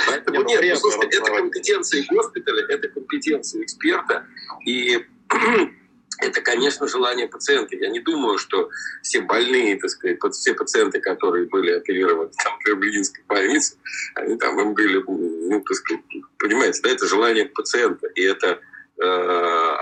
[0.09, 4.27] Поэтому нет, ну, слушайте, это компетенция госпиталя, это компетенция эксперта,
[4.67, 5.07] и
[6.19, 7.77] это, конечно, желание пациента.
[7.77, 8.71] Я не думаю, что
[9.03, 13.77] все больные, так сказать, все пациенты, которые были оперированы там, в Люблинской больнице,
[14.15, 16.03] они там им были, ну, так сказать,
[16.39, 18.07] понимаете, да, это желание пациента.
[18.15, 18.61] И это
[18.99, 19.03] э,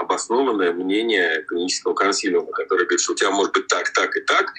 [0.01, 4.53] обоснованное мнение клинического консилиума, который говорит, что у тебя может быть так, так и так,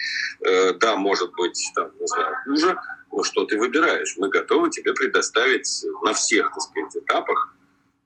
[0.45, 2.77] э, да, может быть, там, не знаю, хуже,
[3.11, 4.15] но что ты выбираешь?
[4.17, 7.53] Мы готовы тебе предоставить на всех, так сказать, этапах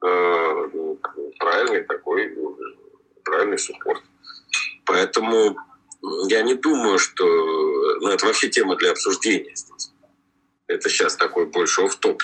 [0.01, 0.99] э, ну,
[1.39, 2.35] правильный такой
[3.29, 4.01] правильный суппорт.
[4.85, 5.57] Поэтому
[6.29, 9.91] я не думаю, что ну, это вообще тема для обсуждения здесь.
[10.67, 12.21] Это сейчас такой больше оф-топ.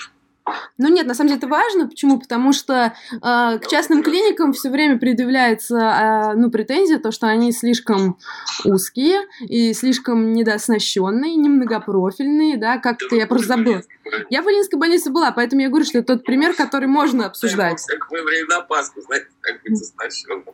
[0.78, 1.88] Ну нет, на самом деле это важно.
[1.88, 2.18] Почему?
[2.18, 7.52] Потому что э, к частным клиникам все время предъявляется э, ну, претензия, то, что они
[7.52, 8.18] слишком
[8.64, 13.82] узкие и слишком недооснащенные, немногопрофильные, да, как-то я просто забыла.
[14.30, 17.84] Я в Ильинской больнице была, поэтому я говорю, что это тот пример, который можно обсуждать.
[17.86, 20.44] Как мы время на Пасху, знаете, как быть оснащенным.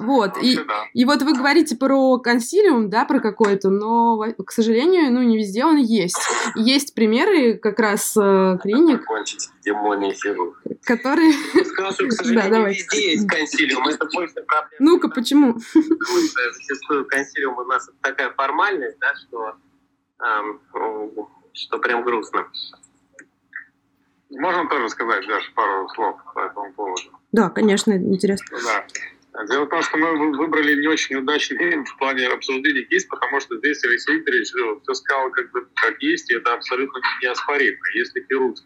[0.00, 0.58] Вот, и,
[0.94, 5.64] и вот вы говорите про консилиум, да, про какой-то, но, к сожалению, ну, не везде
[5.64, 6.18] он есть.
[6.56, 10.60] Есть примеры как раз э, клиник, закончить демоний хирург.
[10.84, 11.32] Который...
[11.64, 13.88] Сказал, что, к сожалению, да, везде есть консилиум.
[13.88, 14.76] Это больше проблема.
[14.78, 15.56] Ну-ка, почему?
[15.72, 19.54] Зачастую консилиум у нас такая формальность, да, что,
[20.20, 20.60] эм,
[21.52, 22.46] что прям грустно.
[24.30, 27.02] Можно тоже сказать, Даша, пару слов по этому поводу?
[27.32, 28.58] Да, конечно, интересно.
[28.62, 28.86] Да.
[29.46, 33.40] Дело в том, что мы выбрали не очень удачный день в плане обсуждения кейс, потому
[33.40, 37.78] что здесь Алексей Викторович все сказал как, бы, как есть, и это абсолютно неоспоримо.
[37.94, 38.58] Если хирург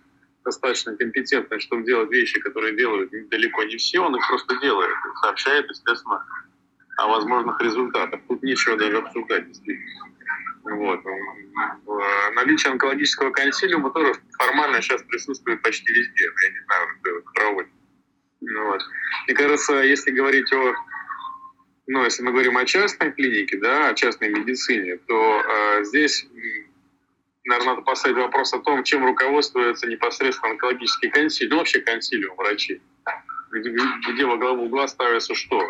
[0.45, 4.91] достаточно компетентный, чтобы делать вещи, которые делают далеко не все, он их просто делает
[5.23, 6.25] сообщает, естественно,
[6.97, 8.21] о возможных результатах.
[8.29, 10.13] Тут нечего даже обсуждать, действительно.
[10.65, 11.01] Вот.
[12.35, 16.25] Наличие онкологического консилиума тоже формально сейчас присутствует почти везде.
[16.25, 17.73] Я не знаю, кто проводит.
[18.41, 18.83] Вот.
[19.27, 20.75] Мне кажется, если говорить о
[21.89, 26.27] ну, если мы говорим о частной клинике, да, о частной медицине, то э, здесь,
[27.45, 32.81] наверное, надо поставить вопрос о том, чем руководствуется непосредственно онкологический консилиум, ну, вообще консилиум врачей,
[33.51, 33.77] где,
[34.13, 35.61] где во главу угла ставится что?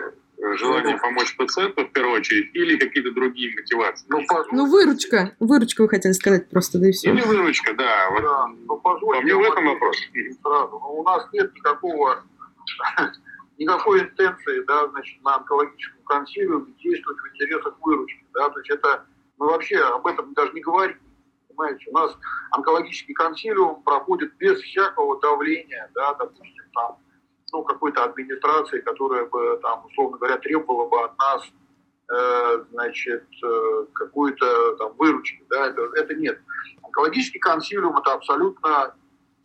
[0.56, 4.06] Желание помочь пациенту в первую очередь или какие-то другие мотивации?
[4.08, 5.37] Ну, ну выручка.
[5.38, 7.12] Выручка вы хотели сказать просто, да и все.
[7.12, 8.11] Или выручка, да.
[8.11, 8.22] Вот.
[8.22, 9.96] да ну, позвольте, По мне в этом вопрос.
[10.42, 10.80] Сразу.
[10.80, 12.24] Но у нас нет никакого
[13.58, 19.06] никакой интенции, да, значит, на онкологическом консилиуме действовать в интересах выручки, да, то есть это
[19.38, 20.96] мы вообще об этом даже не говорим,
[21.56, 22.16] понимаете, у нас
[22.50, 26.98] онкологический консилиум проходит без всякого давления, да, допустим, там,
[27.52, 31.42] ну, какой-то администрации, которая бы, там, условно говоря, требовала бы от нас,
[32.12, 36.40] э, значит, э, какой-то там выручки, да, это, это нет.
[36.82, 38.94] Онкологический консилиум– это абсолютно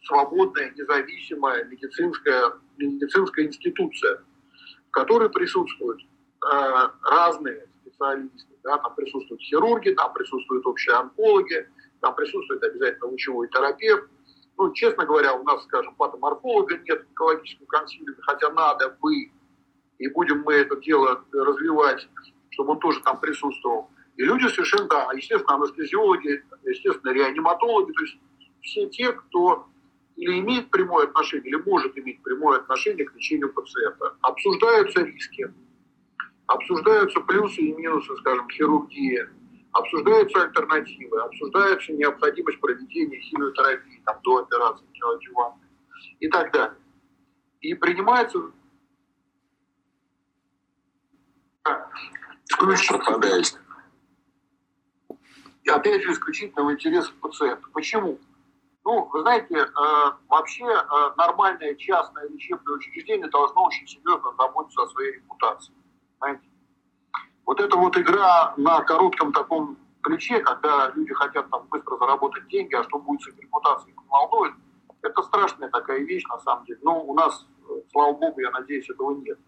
[0.04, 4.24] свободная, независимая медицинская, медицинская институция,
[4.88, 8.54] в которой присутствуют э, разные специалисты.
[8.64, 11.70] Да, там присутствуют хирурги, там присутствуют общие онкологи,
[12.02, 14.10] там присутствует обязательно лучевой терапевт.
[14.58, 19.32] Ну, честно говоря, у нас, скажем, патоморфолога нет в онкологическом консилиуме, хотя надо бы.
[20.00, 22.08] и будем мы это дело развивать,
[22.50, 23.90] чтобы он тоже там присутствовал.
[24.16, 28.18] И люди совершенно, да, естественно, анестезиологи, естественно, реаниматологи, то есть
[28.62, 29.68] все те, кто
[30.16, 34.16] или имеет прямое отношение, или может иметь прямое отношение к лечению пациента.
[34.22, 35.54] Обсуждаются риски,
[36.48, 39.30] обсуждаются плюсы и минусы, скажем, хирургии,
[39.78, 45.70] обсуждаются альтернативы, обсуждается необходимость проведения химиотерапии там, до операции неоадювантной
[46.20, 46.78] и так далее.
[47.62, 48.40] И принимается
[52.50, 53.18] исключительно,
[55.68, 57.68] опять же, исключительно в интересах пациента.
[57.74, 58.20] Почему?
[58.86, 59.68] Ну, вы знаете, э,
[60.30, 65.74] вообще э, нормальное частное лечебное учреждение должно очень серьезно заботиться о своей репутации.
[66.20, 66.50] Знаете?
[67.48, 72.76] Вот эта вот игра на коротком таком ключе, когда люди хотят там быстро заработать деньги,
[72.76, 74.54] а что будет с их репутацией, их волнует,
[75.02, 76.80] это страшная такая вещь на самом деле.
[76.84, 79.40] Но у нас, э, слава богу, я надеюсь, этого нет.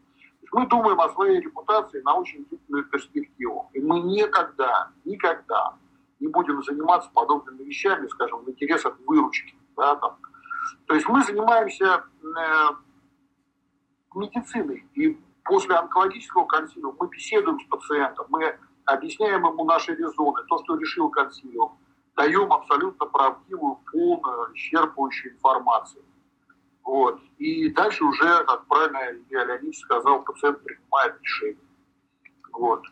[0.54, 3.70] Мы думаем о своей репутации на очень длительную перспективу.
[3.74, 5.76] И мы никогда, никогда
[6.22, 9.56] не будем заниматься подобными вещами, скажем, в интересах выручки.
[9.76, 10.18] Да, там.
[10.86, 12.70] То есть мы занимаемся э,
[14.16, 14.88] медициной.
[14.94, 20.78] И после онкологического консилиума мы беседуем с пациентом, мы объясняем ему наши резоны, то, что
[20.78, 21.78] решил консилиум,
[22.16, 26.04] даем абсолютно правдивую, полную, исчерпывающую информацию.
[26.84, 27.20] Вот.
[27.40, 31.64] И дальше уже, как правильно Илья Леонидович сказал, пациент принимает решение.
[32.54, 32.84] Вот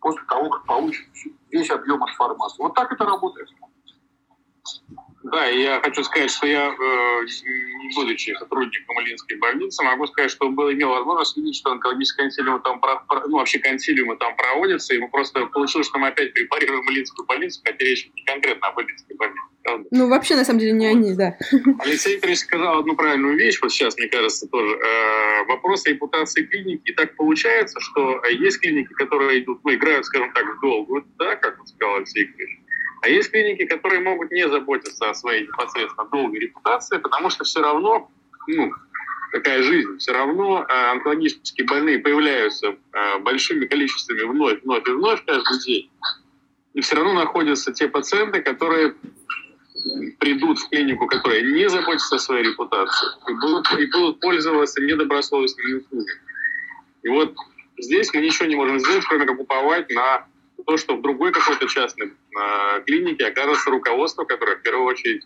[0.00, 1.06] после того, как получит
[1.50, 2.62] весь объем информации.
[2.62, 3.48] Вот так это работает.
[5.32, 10.30] Да, и я хочу сказать, что я, э, не будучи сотрудником Илинской больницы, могу сказать,
[10.30, 12.82] что был, имел возможность видеть, что онкологические консилиумы там,
[13.28, 17.62] ну, вообще консилиумы там проводятся, и мы просто получилось, что мы опять препарируем Илинскую больницу,
[17.64, 19.42] хотя речь не конкретно об Илинской больнице.
[19.62, 19.88] Правда?
[19.90, 20.96] Ну, вообще, на самом деле, не вот.
[20.96, 21.38] они, да.
[21.78, 24.74] Алексей Викторович сказал одну правильную вещь, вот сейчас, мне кажется, тоже.
[24.74, 26.90] Э, вопрос репутации клиники.
[26.90, 31.36] И так получается, что есть клиники, которые идут, ну, играют, скажем так, в долгую, да,
[31.36, 32.58] как вот сказал Алексей Викторович,
[33.02, 37.60] а есть клиники, которые могут не заботиться о своей непосредственно долгой репутации, потому что все
[37.60, 38.08] равно,
[38.46, 38.72] ну,
[39.32, 45.24] такая жизнь, все равно э, онкологические больные появляются э, большими количествами вновь, вновь и вновь
[45.24, 45.90] каждый день.
[46.74, 48.94] И все равно находятся те пациенты, которые
[50.20, 55.80] придут в клинику, которая не заботится о своей репутации, и будут, и будут пользоваться недобросовестными
[55.80, 56.20] услугами.
[57.02, 57.34] И вот
[57.78, 60.24] здесь мы ничего не можем сделать, кроме как уповать на
[60.64, 65.22] то, что в другой какой-то частной э, клинике окажется руководство, которое в первую очередь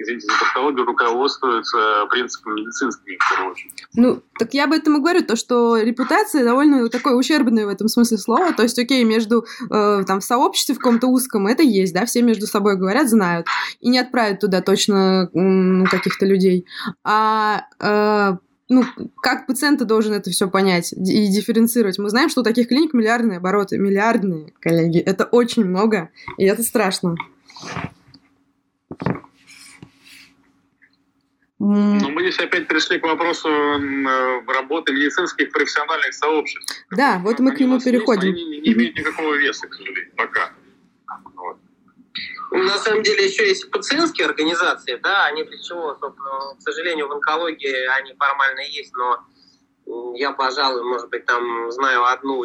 [0.00, 3.84] извините за тавтологию, руководствуются принципами медицинскими, в первую очередь.
[3.94, 7.88] Ну, так я об этом и говорю, то, что репутация довольно такой ущербная в этом
[7.88, 11.94] смысле слова, то есть, окей, между, э, там, в сообществе в каком-то узком это есть,
[11.94, 13.46] да, все между собой говорят, знают,
[13.80, 16.66] и не отправят туда точно ну, каких-то людей.
[17.04, 18.36] А э,
[18.68, 18.84] ну,
[19.22, 21.98] как пациент должен это все понять и дифференцировать?
[21.98, 24.98] Мы знаем, что у таких клиник миллиардные обороты, миллиардные, коллеги.
[24.98, 27.16] Это очень много, и это страшно.
[31.60, 33.48] Но мы здесь опять пришли к вопросу
[34.46, 36.84] работы медицинских профессиональных сообществ.
[36.90, 38.30] Да, вот мы к нему переходим.
[38.30, 40.52] Они не, не имеют никакого веса, к сожалению, пока.
[42.50, 47.86] На самом деле еще есть пациентские организации, да, они для чего, к сожалению, в онкологии
[47.98, 52.44] они формально есть, но я, пожалуй, может быть, там знаю одну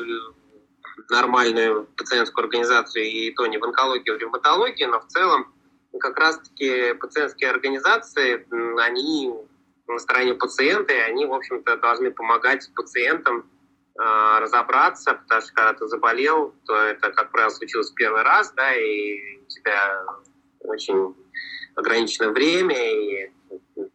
[1.10, 5.54] нормальную пациентскую организацию, и то не в онкологии, а в ревматологии, но в целом
[6.00, 8.46] как раз-таки пациентские организации,
[8.82, 9.34] они
[9.88, 13.50] на стороне пациента, и они, в общем-то, должны помогать пациентам
[14.00, 18.74] э, разобраться, потому что когда ты заболел, то это, как правило, случилось первый раз, да,
[18.76, 20.06] и у тебя
[20.62, 21.16] очень
[21.76, 23.32] ограниченное время, и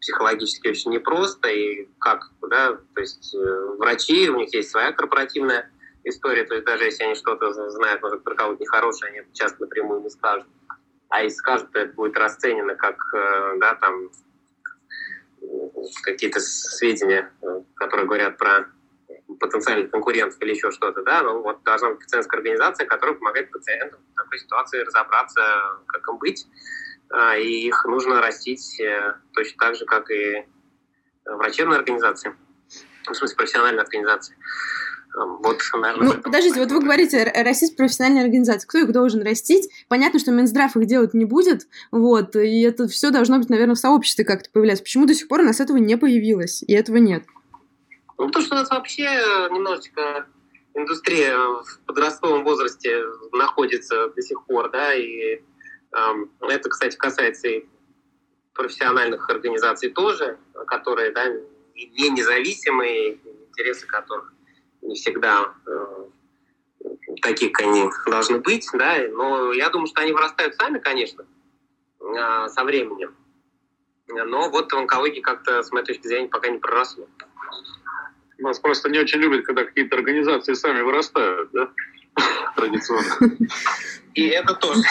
[0.01, 5.71] психологически очень непросто, и как, да, то есть э, врачи, у них есть своя корпоративная
[6.05, 10.03] история, то есть даже если они что-то знают, может, про кого-то нехорошее, они часто напрямую
[10.03, 10.47] не скажут.
[11.11, 14.11] А если скажут, то это будет расценено как, э, да, там,
[16.03, 17.33] какие-то сведения,
[17.75, 18.67] которые говорят про
[19.39, 24.01] потенциальных конкурентов или еще что-то, да, ну вот должна быть пациентская организация, которая помогает пациентам
[24.13, 25.43] в такой ситуации разобраться,
[25.87, 26.47] как им быть,
[27.11, 30.47] а, и их нужно растить э, точно так же, как и
[31.25, 32.35] врачебные организации,
[33.07, 34.37] в смысле профессиональные организации.
[35.15, 38.67] Вот, наверное, ну, подождите, вот вы говорите, растить профессиональные организации.
[38.67, 39.69] Кто их должен растить?
[39.89, 43.79] Понятно, что Минздрав их делать не будет, вот, и это все должно быть, наверное, в
[43.79, 44.85] сообществе как-то появляться.
[44.85, 47.25] Почему до сих пор у нас этого не появилось, и этого нет?
[48.19, 49.05] Ну, потому что у нас вообще
[49.51, 50.27] немножечко
[50.75, 55.41] индустрия в подростковом возрасте находится до сих пор, да, и
[55.93, 57.65] эм, это, кстати, касается и
[58.55, 61.27] профессиональных организаций тоже, которые, да,
[61.75, 64.33] не независимые, интересы которых
[64.83, 66.07] не всегда э,
[67.23, 71.25] такие, как они должны быть, да, но я думаю, что они вырастают сами, конечно,
[72.01, 73.17] э, со временем.
[74.09, 77.07] Но вот в онкологии как-то, с моей точки зрения, пока не проросло.
[78.39, 81.71] Нас просто не очень любят, когда какие-то организации сами вырастают, да?
[82.57, 83.37] Традиционно.
[84.15, 84.83] И это тоже.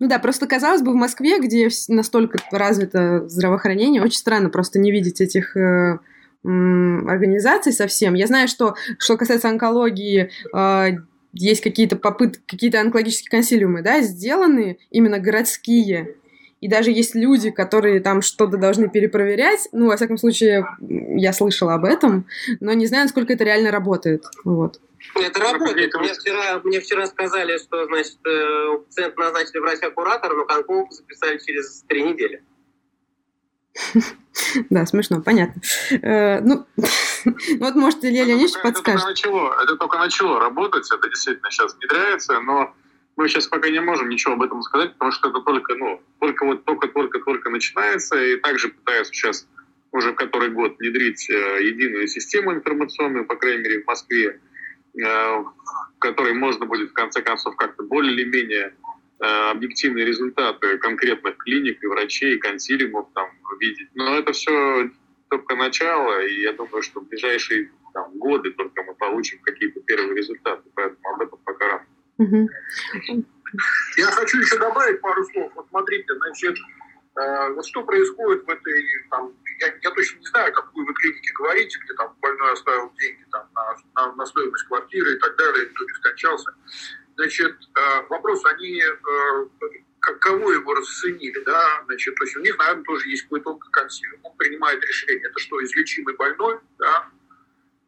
[0.00, 4.92] Ну да, просто казалось бы, в Москве, где настолько развито здравоохранение, очень странно просто не
[4.92, 5.98] видеть этих э,
[6.44, 8.14] организаций совсем.
[8.14, 10.98] Я знаю, что что касается онкологии, э,
[11.32, 16.14] есть какие-то попытки, какие-то онкологические консилиумы, да, сделаны именно городские.
[16.60, 19.68] И даже есть люди, которые там что-то должны перепроверять.
[19.72, 22.26] Ну, во всяком случае, я слышала об этом,
[22.60, 24.24] но не знаю, насколько это реально работает.
[24.44, 24.80] Вот.
[25.14, 25.94] Это работает.
[25.94, 31.84] Мне вчера, мне вчера сказали, что, значит, э, пациент назначили врача-куратора, но конкурс записали через
[31.88, 32.42] три недели.
[34.70, 35.60] Да, смешно, понятно.
[35.90, 36.64] Э, ну,
[37.58, 39.00] вот, может, Илья Леонидович подскажет.
[39.00, 42.72] Это начало, это только начало работать, это действительно сейчас внедряется, но
[43.18, 46.46] мы сейчас пока не можем ничего об этом сказать, потому что это только, ну, только
[46.46, 49.48] вот только-только-только начинается, и также пытаются сейчас
[49.90, 54.38] уже который год внедрить э, единую систему информационную, по крайней мере, в Москве,
[54.96, 55.54] э, в
[55.98, 58.76] которой можно будет, в конце концов, как-то более или менее
[59.18, 63.88] э, объективные результаты конкретных клиник и врачей, и консилиумов там видеть.
[63.96, 64.90] Но это все
[65.28, 70.14] только начало, и я думаю, что в ближайшие там, годы только мы получим какие-то первые
[70.14, 71.86] результаты, поэтому об этом пока рано.
[73.96, 75.52] Я хочу еще добавить пару слов.
[75.54, 76.56] Вот смотрите, значит,
[77.16, 81.32] э, вот что происходит в этой, там, я, я точно не знаю, какую вы клинике
[81.32, 85.66] говорите, где там больной оставил деньги там, на, на, на стоимость квартиры и так далее,
[85.66, 86.54] кто не скончался.
[87.16, 89.46] Значит, э, вопрос, они э,
[90.00, 94.20] кого его расценили, да, значит, то есть у них, наверное, тоже есть какой-то консилиум.
[94.22, 97.08] Он принимает решение, это что, излечимый больной, да,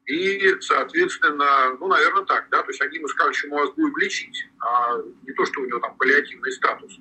[0.07, 3.97] и, соответственно, ну, наверное, так, да, то есть они ему сказали, что мы вас будем
[3.99, 6.99] лечить, а не то, что у него там паллиативный статус.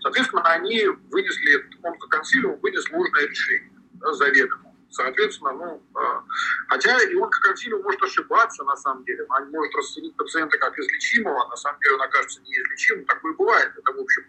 [0.00, 4.74] Соответственно, они вынесли, онкоконсилиум вынес ложное решение, да, заведомо.
[4.90, 6.20] Соответственно, ну, э,
[6.68, 11.48] хотя и онкоконсилиум может ошибаться, на самом деле, он может расценить пациента как излечимого, а
[11.48, 14.24] на самом деле он окажется неизлечимым, такое бывает, это, в общем,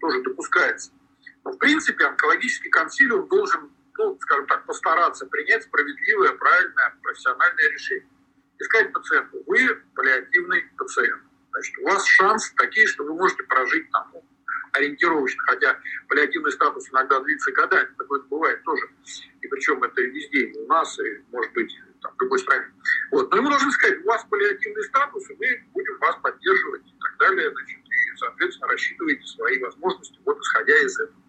[0.00, 0.92] тоже допускается.
[1.44, 3.70] Но, в принципе, онкологический консилиум должен
[4.02, 8.08] ну, скажем так, постараться принять справедливое, правильное, профессиональное решение.
[8.58, 11.22] И сказать пациенту, вы паллиативный пациент.
[11.52, 14.24] Значит, у вас шанс такие, что вы можете прожить там, ну,
[14.72, 18.88] ориентировочно, хотя паллиативный статус иногда длится годами, такое бывает тоже.
[19.40, 22.66] И причем это везде, и у нас, и, может быть, там, в любой стране.
[23.10, 23.30] Вот.
[23.30, 27.16] Но ему нужно сказать, у вас паллиативный статус, и мы будем вас поддерживать и так
[27.18, 31.21] далее, значит, и, соответственно, рассчитываете свои возможности, вот исходя из этого.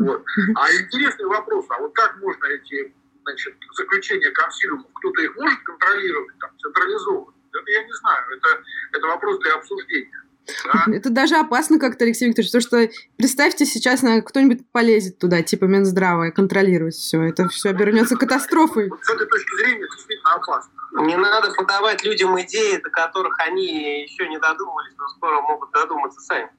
[0.00, 0.24] Вот.
[0.56, 6.38] А интересный вопрос, а вот как можно эти значит, заключения консилиумов, кто-то их может контролировать,
[6.38, 7.36] там, централизовывать?
[7.52, 10.22] Это я не знаю, это, это вопрос для обсуждения.
[10.64, 10.92] Да?
[10.92, 16.28] Это даже опасно как-то, Алексей Викторович, потому что представьте, сейчас кто-нибудь полезет туда, типа Минздрава,
[16.28, 17.22] и контролировать все.
[17.22, 18.88] Это все обернется катастрофой.
[18.88, 20.72] Вот с этой точки зрения это действительно опасно.
[20.92, 26.20] Не надо подавать людям идеи, до которых они еще не додумались, но скоро могут додуматься
[26.20, 26.50] сами.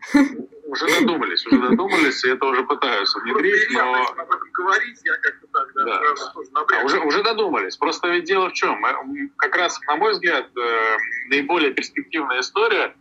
[0.66, 4.16] Уже додумались, уже додумались, и это уже пытаются внедрить, но...
[4.54, 6.02] говорить, я как-то так, да,
[6.80, 7.76] а уже, уже додумались.
[7.76, 8.82] Просто ведь дело в чем?
[9.38, 10.98] Как раз, на мой взгляд, э,
[11.30, 12.96] наиболее перспективная история,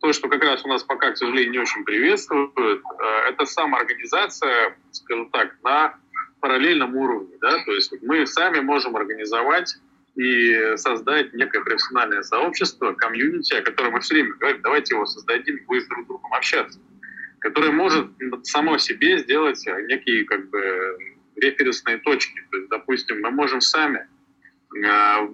[0.00, 2.80] то, что как раз у нас пока, к сожалению, не очень приветствуют, э,
[3.28, 5.94] это самоорганизация, скажем так, на
[6.40, 7.36] параллельном уровне.
[7.40, 7.64] Да?
[7.64, 9.76] То есть мы сами можем организовать
[10.16, 15.60] и создать некое профессиональное сообщество, комьюнити, о котором мы все время говорим, давайте его создадим,
[15.66, 16.80] будем друг с другом общаться,
[17.38, 18.08] которое может
[18.44, 20.98] само себе сделать некие как бы
[21.36, 22.40] референсные точки.
[22.50, 24.08] То есть, допустим, мы можем сами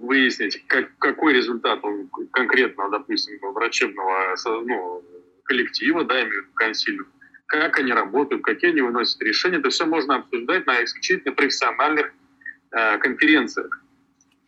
[0.00, 5.04] выяснить, как, какой результат он конкретно, допустим, врачебного ну,
[5.44, 7.06] коллектива, да, имею в виду консилиум,
[7.46, 9.58] как они работают, какие они выносят решения.
[9.58, 12.12] Это все можно обсуждать на исключительно профессиональных
[12.72, 13.80] э, конференциях.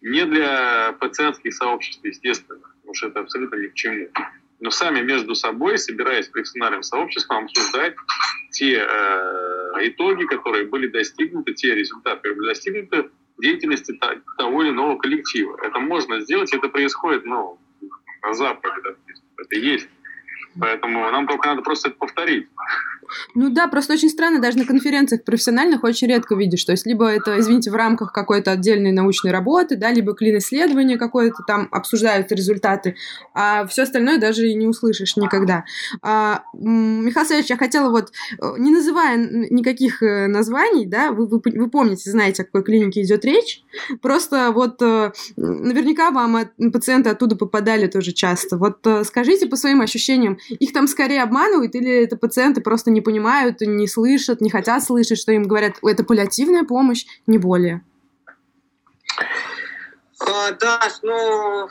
[0.01, 4.09] Не для пациентских сообществ, естественно, потому что это абсолютно ни к чему.
[4.61, 7.95] Но сами между собой, собираясь профессиональным сообществом, обсуждать
[8.51, 13.99] те э, итоги, которые были достигнуты, те результаты, которые были достигнуты деятельности
[14.39, 15.59] того или иного коллектива.
[15.63, 17.59] Это можно сделать, это происходит ну,
[18.23, 18.91] на Западе, да,
[19.39, 19.89] это есть.
[20.59, 22.49] Поэтому нам только надо просто это повторить.
[23.35, 26.65] Ну да, просто очень странно, даже на конференциях профессиональных очень редко видишь.
[26.65, 31.43] То есть либо это, извините, в рамках какой-то отдельной научной работы, да, либо клин-исследование какое-то,
[31.47, 32.97] там обсуждаются результаты,
[33.35, 35.65] а все остальное даже и не услышишь никогда.
[36.03, 41.41] А, Михаил Савич, я хотела вот, э, не называя никаких э, названий, да, вы, вы,
[41.45, 43.63] вы помните, знаете, о какой клинике идет речь,
[44.03, 46.39] просто вот э, наверняка вам
[46.73, 48.57] пациенты оттуда попадали тоже часто.
[48.57, 53.61] Вот скажите по своим ощущениям, их там скорее обманывают или это пациенты просто не понимают,
[53.61, 57.85] не слышат, не хотят слышать, что им говорят, это паллиативная помощь, не более.
[60.21, 61.69] А, да, ну,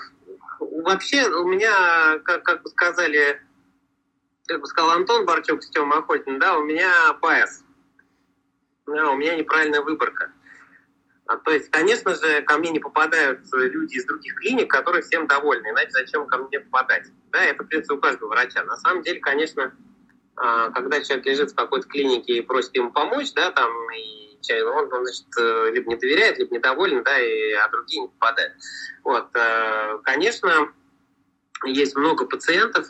[0.84, 3.41] вообще у меня, как, как бы сказали,
[4.45, 7.63] как бы сказал Антон Барчук с Тёмой Охотин, да, у меня байс.
[8.86, 10.32] Да, у меня неправильная выборка.
[11.26, 15.26] А, то есть, конечно же, ко мне не попадают люди из других клиник, которые всем
[15.26, 15.67] довольны.
[15.67, 17.07] Иначе зачем ко мне попадать?
[17.32, 18.63] Да, это, в принципе, у каждого врача.
[18.65, 19.74] На самом деле, конечно,
[20.36, 25.06] когда человек лежит в какой-то клинике и просит ему помочь, да, там, и он, он,
[25.06, 28.54] значит, э, либо не доверяет, либо недоволен, да, и, а другие не попадают.
[29.04, 30.74] Вот, э, конечно,
[31.66, 32.88] есть много пациентов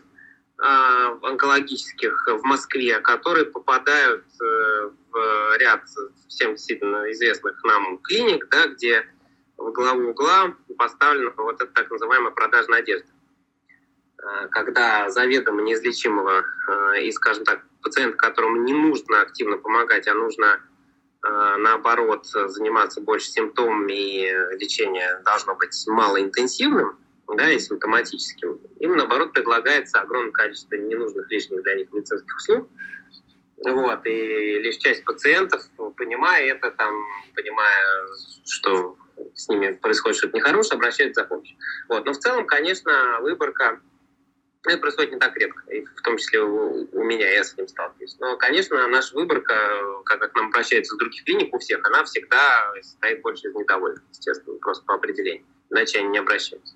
[0.59, 5.81] а, онкологических в Москве, которые попадают э, в ряд
[6.27, 9.05] всем действительно известных нам клиник, да, где
[9.57, 13.07] в главу угла поставлена вот эта так называемая продажа надежды.
[14.23, 20.13] Э, когда заведомо неизлечимого э, и, скажем так, пациента, которому не нужно активно помогать, а
[20.13, 20.61] нужно
[21.23, 26.97] э, наоборот заниматься больше симптомами и лечение должно быть малоинтенсивным,
[27.35, 32.69] да, и симптоматическим, им наоборот предлагается огромное количество ненужных лишних для них медицинских услуг.
[33.65, 35.61] Вот, и лишь часть пациентов,
[35.95, 36.93] понимая это, там,
[37.33, 38.07] понимая,
[38.45, 38.97] что
[39.33, 41.57] с ними происходит что-то нехорошее, обращаются за помощью.
[41.87, 42.05] Вот.
[42.05, 43.79] Но в целом, конечно, выборка
[44.65, 47.67] это происходит не так редко, и в том числе у, у меня, я с этим
[47.67, 48.15] сталкиваюсь.
[48.19, 49.53] Но, конечно, наша выборка,
[50.05, 54.01] как к нам обращается с других клиник, у всех, она всегда состоит больше из недовольных,
[54.11, 55.45] естественно, просто по определению.
[55.69, 56.75] Иначе они не обращаются.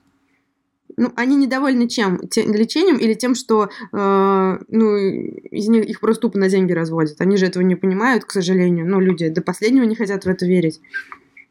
[0.98, 2.28] Ну, они недовольны чем?
[2.28, 7.22] Тем, лечением или тем, что э, ну, из них, их просто тупо на деньги разводят?
[7.22, 8.88] Они же этого не понимают, к сожалению.
[8.88, 10.82] Ну, люди до последнего не хотят в это верить.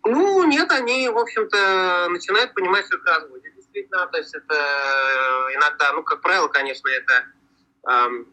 [0.04, 4.54] Ну, нет, они, в общем-то, начинают понимать, что это разводят действительно, то есть это
[5.56, 7.24] иногда, ну, как правило, конечно, это
[7.88, 8.26] эм,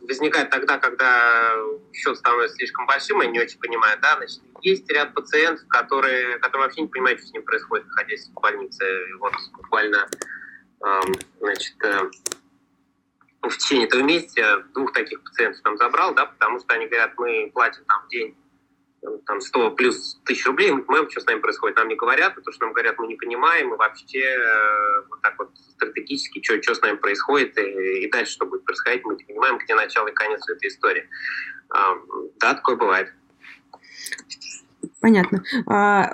[0.00, 1.52] возникает тогда, когда
[1.92, 6.66] счет становится слишком большим, и не очень понимают, да, значит, есть ряд пациентов, которые, которые
[6.66, 8.84] вообще не понимают, что с ним происходит, находясь в больнице.
[9.08, 10.08] И вот буквально,
[10.84, 12.10] эм, значит, э,
[13.42, 17.50] в течение этого месяца двух таких пациентов там забрал, да, потому что они говорят, мы
[17.52, 18.36] платим там в день
[19.26, 21.76] там 100 плюс тысяч рублей, мы понимаем, что с нами происходит.
[21.76, 25.38] Нам не говорят, потому что нам говорят, мы не понимаем, и вообще э, вот так
[25.38, 29.24] вот стратегически, что, что с нами происходит, и, и дальше что будет происходить, мы не
[29.24, 31.08] понимаем, где начало и конец этой истории.
[31.70, 31.94] А,
[32.40, 33.12] да, такое бывает.
[35.00, 35.42] Понятно.
[35.66, 36.12] А,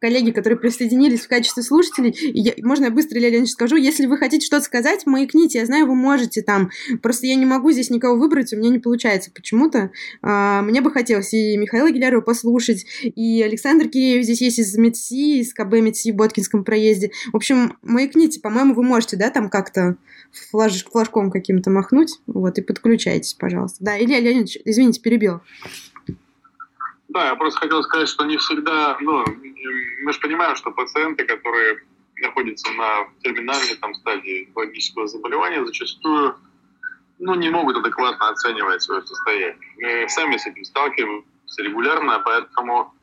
[0.00, 2.16] коллеги, которые присоединились в качестве слушателей.
[2.32, 3.76] Я, можно я быстро, Илья Леонидович, скажу?
[3.76, 5.58] Если вы хотите что-то сказать, маякните.
[5.58, 6.70] Я знаю, вы можете там.
[7.02, 9.90] Просто я не могу здесь никого выбрать, у меня не получается почему-то.
[10.22, 15.40] А, мне бы хотелось и Михаила Гилярова послушать, и Александр Киреев здесь есть из МЕДСИ,
[15.40, 17.10] из КБ МЕДСИ в Боткинском проезде.
[17.32, 18.40] В общем, маякните.
[18.40, 19.96] По-моему, вы можете, да, там как-то
[20.50, 22.20] флаж, флажком каким-то махнуть.
[22.26, 23.84] Вот, и подключайтесь, пожалуйста.
[23.84, 25.40] Да, Илья Леонидович, извините, перебил.
[27.08, 29.24] Да, я просто хотел сказать, что не всегда, ну,
[30.02, 31.82] мы же понимаем, что пациенты, которые
[32.20, 36.36] находятся на терминальной там, стадии логического заболевания, зачастую
[37.18, 39.58] ну, не могут адекватно оценивать свое состояние.
[39.78, 42.94] Мы сами с этим сталкиваемся регулярно, поэтому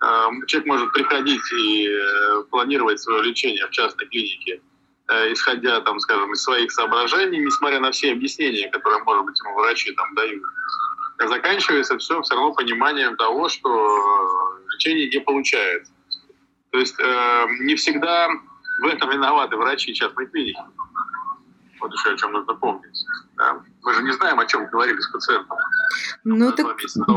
[0.00, 4.60] э, человек может приходить и э, планировать свое лечение в частной клинике,
[5.08, 9.54] э, исходя, там, скажем, из своих соображений, несмотря на все объяснения, которые, может быть, ему
[9.54, 10.42] врачи там дают
[11.18, 15.92] заканчивается все все равно пониманием того, что э, лечение не получается.
[16.70, 18.28] То есть э, не всегда
[18.82, 20.60] в этом виноваты врачи частной клиники.
[21.84, 23.04] Вот еще о чем нужно помнить.
[23.82, 25.58] Мы же не знаем, о чем говорили с пациентом.
[26.24, 26.66] Ну, так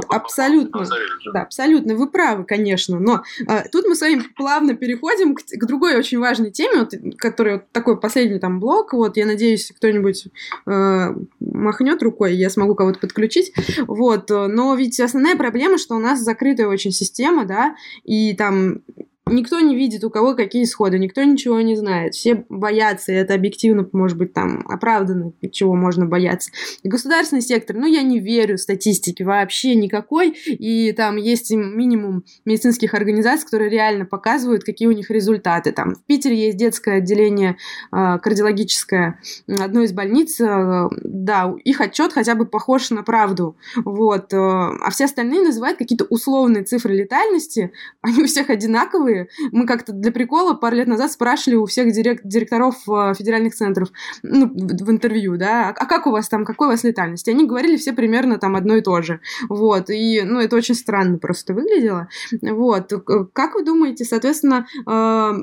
[0.10, 0.86] абсолютно,
[1.32, 5.66] да, абсолютно, вы правы, конечно, но э, тут мы с вами плавно переходим к, к
[5.66, 10.28] другой очень важной теме, вот, который вот такой последний там блок, вот, я надеюсь, кто-нибудь
[10.66, 13.54] э, махнет рукой, я смогу кого-то подключить,
[13.88, 18.82] вот, но ведь основная проблема, что у нас закрытая очень система, да, и там
[19.30, 22.14] никто не видит, у кого какие исходы, никто ничего не знает.
[22.14, 26.52] Все боятся, и это объективно, может быть, там оправданно, чего можно бояться.
[26.84, 32.94] И государственный сектор, ну, я не верю статистике вообще никакой, и там есть минимум медицинских
[32.94, 35.72] организаций, которые реально показывают, какие у них результаты.
[35.72, 37.58] Там в Питере есть детское отделение
[37.92, 44.34] э, кардиологическое одной из больниц, э, да, их отчет хотя бы похож на правду, вот,
[44.34, 47.72] э, а все остальные называют какие-то условные цифры летальности,
[48.02, 49.17] они у всех одинаковые,
[49.52, 53.90] Мы как-то для прикола пару лет назад спрашивали у всех директ, директоров э, федеральных центров
[54.24, 57.28] ну, в интервью, да, а как у вас там, какой у вас летальность?
[57.28, 59.20] И они говорили все примерно там одно и то же.
[59.50, 62.10] Вот, и, ну, это очень странно просто выглядело.
[62.42, 62.92] Вот,
[63.34, 65.34] как вы думаете, соответственно, э,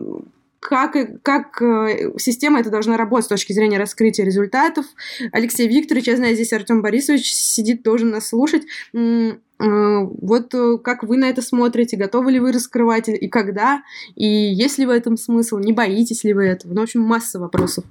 [0.65, 4.87] как, как э, система это должна работать с точки зрения раскрытия результатов.
[5.31, 8.63] Алексей Викторович, я знаю, здесь Артем Борисович сидит, должен нас слушать.
[8.95, 13.83] Э, вот э, как вы на это смотрите, готовы ли вы раскрывать и когда,
[14.15, 16.73] и есть ли в этом смысл, не боитесь ли вы этого?
[16.73, 17.85] Ну, в общем, масса вопросов.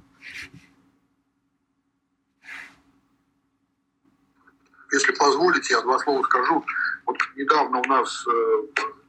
[4.92, 6.64] Если позволите, я два слова скажу.
[7.06, 8.24] Вот недавно у нас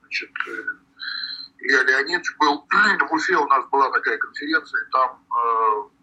[0.01, 0.29] значит,
[1.65, 5.19] Илья Леонидович был в Уфе, у нас была такая конференция, там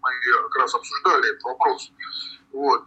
[0.02, 0.10] мы
[0.48, 1.92] как раз обсуждали этот вопрос.
[2.52, 2.84] Вот,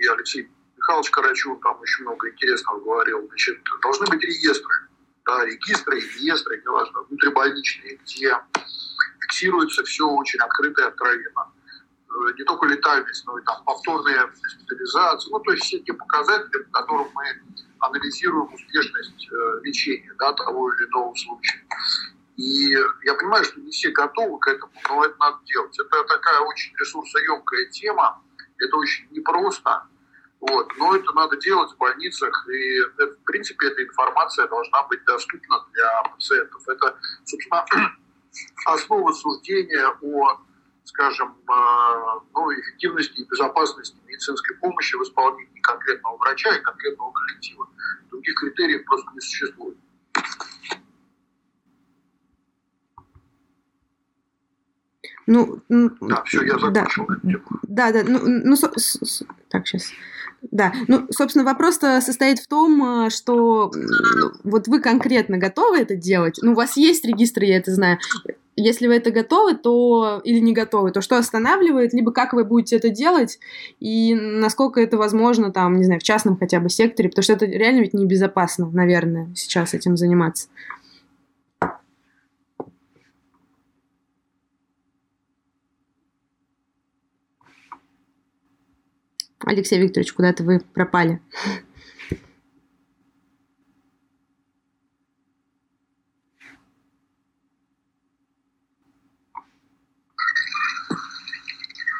[0.00, 3.26] и Алексей Михайлович Карачун там очень много интересного говорил.
[3.28, 4.88] Значит, должны быть реестры.
[5.24, 8.36] Да, регистры, реестры, неважно, внутрибольничные, где
[9.20, 11.52] фиксируется все очень открыто и откровенно.
[12.10, 16.62] Э, не только летальность, но и там повторные госпитализации, ну, то есть все те показатели,
[16.64, 17.24] по которым мы
[17.80, 21.64] анализируем успешность э, лечения да, того или иного случая.
[22.36, 22.70] И
[23.04, 25.78] я понимаю, что не все готовы к этому, но это надо делать.
[25.78, 28.22] Это такая очень ресурсоемкая тема,
[28.58, 29.84] это очень непросто.
[30.40, 30.68] Вот.
[30.76, 35.64] Но это надо делать в больницах, и, это, в принципе, эта информация должна быть доступна
[35.72, 36.68] для пациентов.
[36.68, 37.64] Это, собственно,
[38.66, 40.40] основа суждения о,
[40.84, 41.34] скажем,
[42.34, 47.68] ну, эффективности и безопасности медицинской помощи в исполнении конкретного врача и конкретного коллектива.
[48.10, 49.78] Других критериев просто не существует.
[55.26, 57.08] Ну, да, все, я закончил.
[57.62, 59.90] Да, да, да ну, ну с, так, сейчас.
[60.50, 63.70] Да, ну, собственно, вопрос-то состоит в том, э, что
[64.44, 67.98] вот вы конкретно готовы это делать, ну, у вас есть регистр, я это знаю,
[68.56, 72.76] если вы это готовы, то или не готовы, то что останавливает, либо как вы будете
[72.76, 73.38] это делать,
[73.80, 77.46] и насколько это возможно, там, не знаю, в частном хотя бы секторе, потому что это
[77.46, 80.48] реально ведь небезопасно, наверное, сейчас этим заниматься.
[89.46, 91.20] Алексей Викторович, куда-то вы пропали.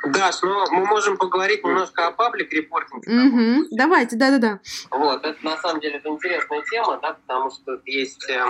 [0.06, 3.10] Даш, ну мы можем поговорить немножко о паблик репортинге.
[3.10, 3.68] Угу.
[3.72, 4.60] Давайте, да-да-да.
[4.90, 8.44] Вот, это на самом деле это интересная тема, да, потому что есть э,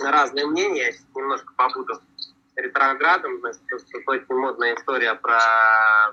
[0.00, 2.00] разные мнения, я немножко побуду
[2.58, 3.62] ретроградом, значит,
[4.06, 5.40] очень модная история про,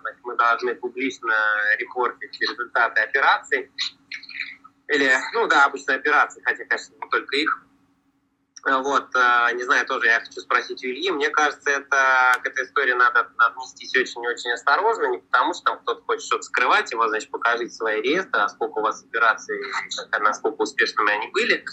[0.01, 1.33] значит, мы должны публично
[1.79, 3.71] репортить результаты операций.
[4.87, 7.61] Или, ну да, обычно операции, хотя, конечно, не только их.
[8.67, 11.11] Вот, э, не знаю, тоже я хочу спросить у Ильи.
[11.11, 16.01] Мне кажется, это, к этой истории надо отнестись очень-очень осторожно, не потому что там кто-то
[16.03, 19.59] хочет что-то скрывать его, значит, покажите свои реестры, а сколько у вас операций,
[20.19, 21.63] насколько успешными они были.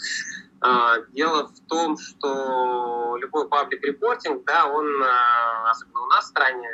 [0.64, 6.70] А, дело в том, что любой паблик-репортинг, да, он, а, особенно у нас в стране,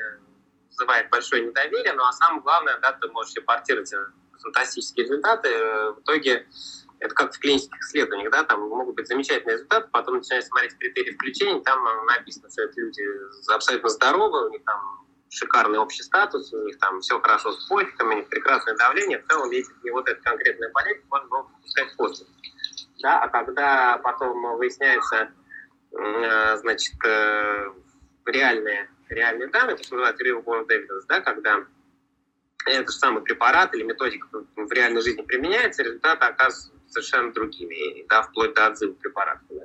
[0.69, 3.91] вызывает большое недоверие, ну а самое главное, да, ты можешь репортировать
[4.43, 6.47] фантастические результаты, в итоге
[7.01, 11.15] это как в клинических исследованиях, да, там могут быть замечательные результаты, потом начинаешь смотреть критерии
[11.15, 13.03] включения, там написано, что это люди
[13.51, 18.15] абсолютно здоровы, у них там шикарный общий статус, у них там все хорошо с почками,
[18.15, 21.97] у них прекрасное давление, в целом, если не вот эта конкретная болезнь, можно было пускать
[21.97, 22.27] после
[23.03, 25.31] да, а когда потом выясняется,
[25.93, 27.73] э, значит, э,
[28.27, 31.65] реальные, реальные данные, то, что называется real world evidence, да, когда
[32.67, 34.27] этот же самый препарат или методика
[34.57, 39.41] в реальной жизни применяется, результаты оказываются совершенно другими, да, вплоть до отзыва препарата.
[39.51, 39.65] Да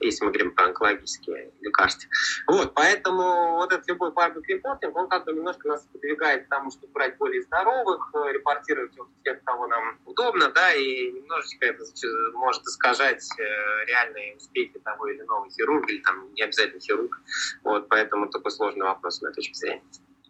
[0.00, 2.10] если мы говорим про онкологические лекарства.
[2.46, 6.70] Вот, поэтому вот этот любой паблик репортинг, он как бы немножко нас подвигает к тому,
[6.70, 8.92] чтобы брать более здоровых, репортировать
[9.24, 11.84] тех, кого нам удобно, да, и немножечко это
[12.34, 17.20] может искажать э, реальные успехи того или иного хирурга, или там не обязательно хирург.
[17.62, 19.82] Вот, поэтому такой сложный вопрос с моей точки зрения.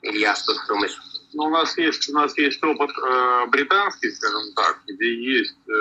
[0.03, 0.99] Илья, что ты думаешь?
[1.33, 5.73] Ну, у нас есть, у нас есть опыт э, британский, скажем так, где есть э,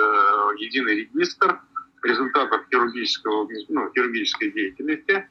[0.58, 1.60] единый регистр,
[2.04, 5.28] результатов хирургического, ну, хирургической деятельности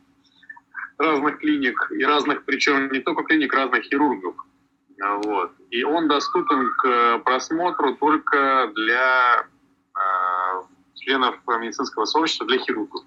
[0.98, 4.36] разных клиник и разных, причем не только клиник, разных хирургов.
[5.24, 5.52] Вот.
[5.70, 9.46] И он доступен к просмотру только для
[9.96, 10.62] э,
[10.96, 13.04] членов медицинского сообщества, для хирургов.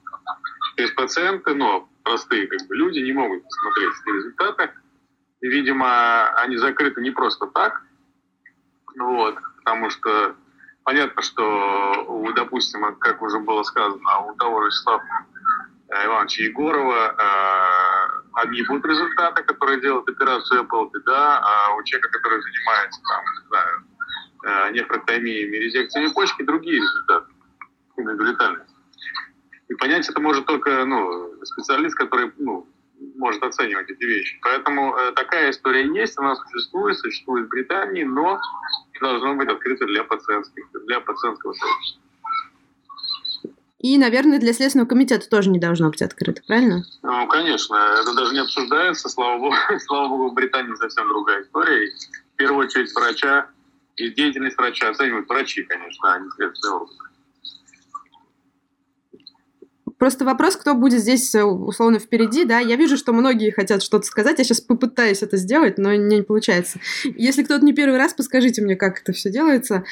[0.77, 4.71] То есть пациенты, но простые как бы, люди не могут посмотреть эти результаты.
[5.41, 7.83] Видимо, они закрыты не просто так,
[8.99, 10.35] вот, потому что
[10.87, 15.03] понятно, что, допустим, как уже было сказано, у того же Вячеслава
[15.89, 22.09] э, Ивановича Егорова э, одни будут результаты, которые делают операцию Apple, да, а у человека,
[22.11, 23.84] который занимается там, не знаю,
[24.45, 27.32] э, нефротомией, резекцией почки, другие результаты
[27.97, 28.74] индивидуальности.
[29.68, 32.68] И понять это может только ну, специалист, который ну,
[33.16, 34.39] может оценивать эти вещи.
[34.43, 38.41] Поэтому э, такая история есть, она существует, существует в Британии, но
[39.01, 42.03] должно быть открыто для пациентских, для пациентского сообщества.
[43.78, 46.82] И, наверное, для Следственного комитета тоже не должно быть открыто, правильно?
[47.03, 47.76] Ну, конечно.
[48.01, 49.09] Это даже не обсуждается.
[49.09, 49.55] Слава богу,
[49.86, 51.86] слава богу в Британии совсем другая история.
[51.86, 53.49] И в первую очередь врача
[53.97, 57.09] и деятельность врача оценивают врачи, конечно, а не следственные органы.
[59.99, 64.05] Просто вопрос, кто будет здесь э, условно впереди, да, я вижу, что многие хотят что-то
[64.07, 66.78] сказать, я сейчас попытаюсь это сделать, но не получается.
[67.05, 69.84] Если кто-то не первый раз, подскажите мне, как это все делается.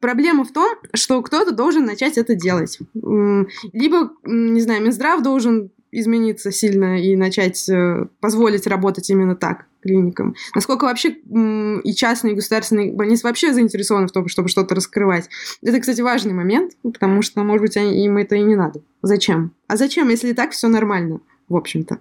[0.00, 2.78] Проблема в том, что кто-то должен начать это делать.
[2.94, 10.34] Либо, не знаю, Минздрав должен измениться сильно и начать э, позволить работать именно так клиникам.
[10.54, 15.28] Насколько вообще и частные, и государственные больницы вообще заинтересованы в том, чтобы что-то раскрывать.
[15.62, 18.82] Это, кстати, важный момент, потому что, может быть, им это и не надо.
[19.02, 19.54] Зачем?
[19.68, 22.00] А зачем, если и так все нормально, в общем-то?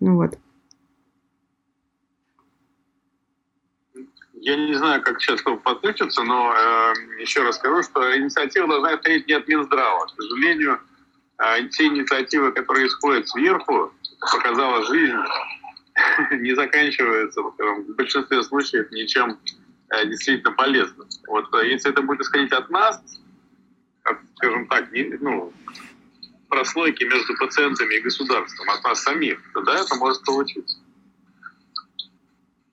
[0.00, 0.38] Ну вот.
[4.44, 9.28] Я не знаю, как сейчас подключиться, но э, еще раз скажу, что инициатива должна исходить
[9.28, 10.06] не от Минздрава.
[10.06, 10.80] К сожалению,
[11.70, 15.16] те инициативы, которые исходят сверху, показала жизнь,
[16.32, 19.38] не заканчивается в большинстве случаев ничем
[19.90, 21.08] э, действительно полезным.
[21.26, 23.02] Вот э, если это будет исходить от нас,
[24.36, 25.52] скажем так, не, ну,
[26.48, 30.78] прослойки между пациентами и государством, от нас самих, тогда это может получиться.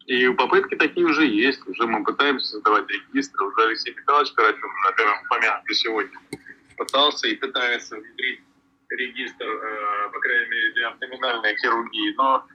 [0.05, 1.65] И попытки такие уже есть.
[1.67, 3.45] Уже мы пытаемся создавать регистры.
[3.45, 6.19] Уже Алексей Михайлович Карачун, на первом упомянутый сегодня,
[6.77, 8.41] пытался и пытается внедрить
[8.89, 12.15] регистр, э, по крайней мере, для абдоминальной хирургии.
[12.17, 12.45] Но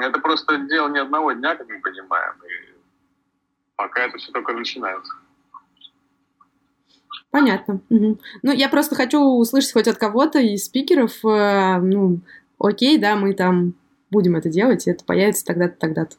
[0.00, 2.34] это просто дело не одного дня, как мы понимаем.
[2.44, 2.74] И
[3.76, 5.12] пока это все только начинается.
[7.30, 7.80] Понятно.
[7.90, 8.20] Угу.
[8.42, 12.20] Ну, я просто хочу услышать хоть от кого-то из спикеров, э, ну,
[12.58, 13.74] окей, да, мы там
[14.10, 16.16] будем это делать, и это появится тогда-то, тогда-то.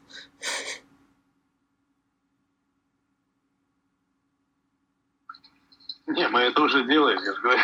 [6.06, 7.60] Не, мы это уже делаем, я же говорю.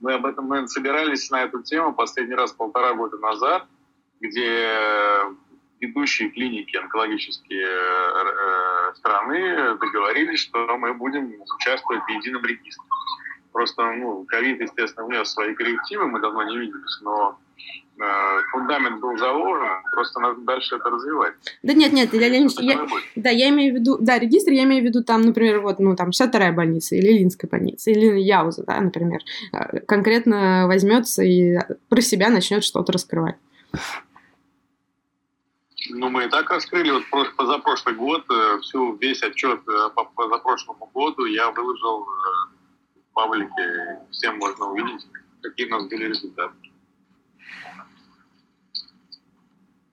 [0.00, 3.66] Мы об этом, наверное, собирались на эту тему последний раз полтора года назад
[4.22, 4.68] где
[5.80, 12.84] ведущие клиники онкологические э, страны договорились, что мы будем участвовать в едином регистре.
[13.52, 17.51] Просто, ну, ковид, естественно, внес свои коррективы, мы давно не виделись, но э,
[18.50, 21.34] фундамент был заложен, просто надо дальше это развивать.
[21.62, 22.86] Да нет, нет, я, я, я,
[23.16, 25.94] да, я имею в виду, да, регистр, я имею в виду там, например, вот, ну,
[25.94, 29.20] там, 62-я больница или Линская больница, или Яуза, да, например,
[29.52, 33.36] э, конкретно возьмется и про себя начнет что-то раскрывать.
[35.90, 36.90] Ну, мы и так раскрыли.
[36.90, 42.06] Вот позапрошлый год, э, всю, весь отчет э, по позапрошлому году я выложил э,
[43.10, 43.98] в паблике.
[44.10, 45.06] Всем можно увидеть,
[45.42, 46.54] какие у нас были результаты.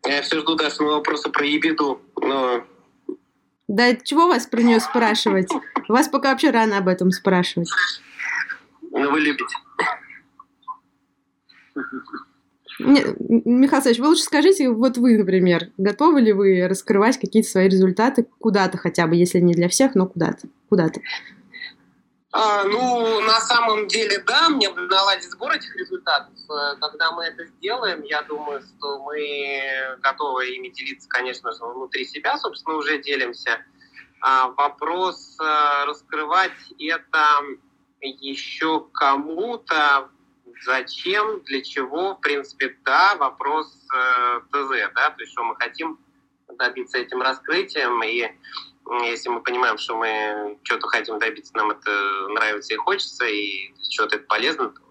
[0.09, 2.63] Я все жду дальше вопроса про ебеду, но...
[3.67, 5.51] Да чего вас про нее спрашивать?
[5.87, 7.69] Вас пока вообще рано об этом спрашивать.
[8.89, 9.55] Ну, вы любите.
[12.79, 18.25] Михаил Александрович, вы лучше скажите, вот вы, например, готовы ли вы раскрывать какие-то свои результаты
[18.39, 20.47] куда-то хотя бы, если не для всех, но куда-то?
[20.69, 21.01] Куда-то?
[22.31, 26.33] А, ну, на самом деле, да, мне наладить сбор этих результатов.
[26.49, 32.05] Э, когда мы это сделаем, я думаю, что мы готовы ими делиться, конечно же, внутри
[32.05, 33.65] себя, собственно, уже делимся.
[34.21, 37.41] А вопрос э, раскрывать это
[38.01, 40.09] еще кому-то
[40.61, 45.97] зачем, для чего, в принципе, да, вопрос э, ТЗ, да, то есть что мы хотим
[46.57, 48.31] добиться этим раскрытием, и
[49.03, 51.91] если мы понимаем, что мы что-то хотим добиться, нам это
[52.29, 54.81] нравится и хочется, и что-то это полезно, то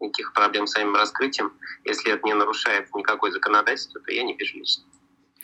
[0.00, 1.52] никаких проблем с самим раскрытием,
[1.84, 4.84] если это не нарушает никакой законодательство, то я не вижу лично.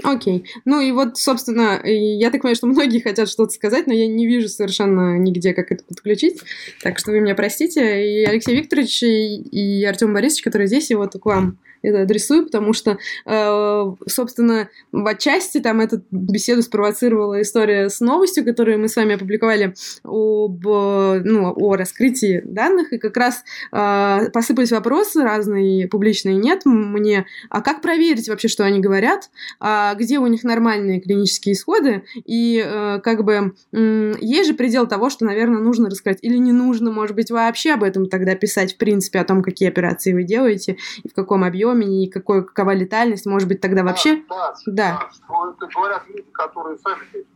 [0.02, 0.46] Окей.
[0.64, 4.26] Ну и вот, собственно, я так понимаю, что многие хотят что-то сказать, но я не
[4.26, 6.40] вижу совершенно нигде, как это подключить.
[6.82, 8.06] Так что вы меня простите.
[8.06, 12.72] И Алексей Викторович, и, Артем Борисович, которые здесь, и вот к вам это адресую, потому
[12.72, 18.96] что, э, собственно, в отчасти там эту беседу спровоцировала история с новостью, которую мы с
[18.96, 19.74] вами опубликовали
[20.04, 26.62] об, ну, о раскрытии данных, и как раз э, посыпались вопросы разные, публичные нет.
[26.64, 32.02] Мне, а как проверить вообще, что они говорят, а где у них нормальные клинические исходы,
[32.24, 36.90] и э, как бы есть же предел того, что, наверное, нужно раскрыть, или не нужно,
[36.90, 40.76] может быть, вообще об этом тогда писать, в принципе, о том, какие операции вы делаете,
[41.02, 44.22] и в каком объеме, объеме и какой, какова летальность, может быть, тогда вообще...
[44.28, 45.08] Да, да, да.
[45.28, 45.50] да.
[45.50, 47.26] Это говорят люди, которые сами эти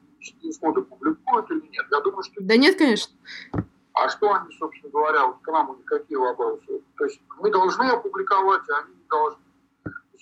[0.43, 1.87] исходы публикуют или нет.
[1.91, 2.35] Я думаю, что...
[2.41, 3.14] Да нет, конечно.
[3.93, 6.82] А что они, собственно говоря, вот к нам никакие вопросы?
[6.97, 9.39] То есть мы должны опубликовать, а они не должны.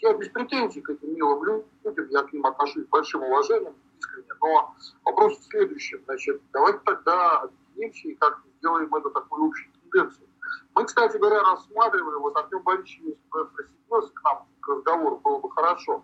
[0.03, 4.27] Я без претензий к этим милым людям, я к ним отношусь с большим уважением, искренне,
[4.41, 6.01] но вопрос в следующем.
[6.07, 10.29] Значит, давайте тогда объединимся и как сделаем это такой общей тенденцией.
[10.75, 16.03] Мы, кстати говоря, рассматривали, вот Артем Борисович, присоединился к нам к разговору, было бы хорошо.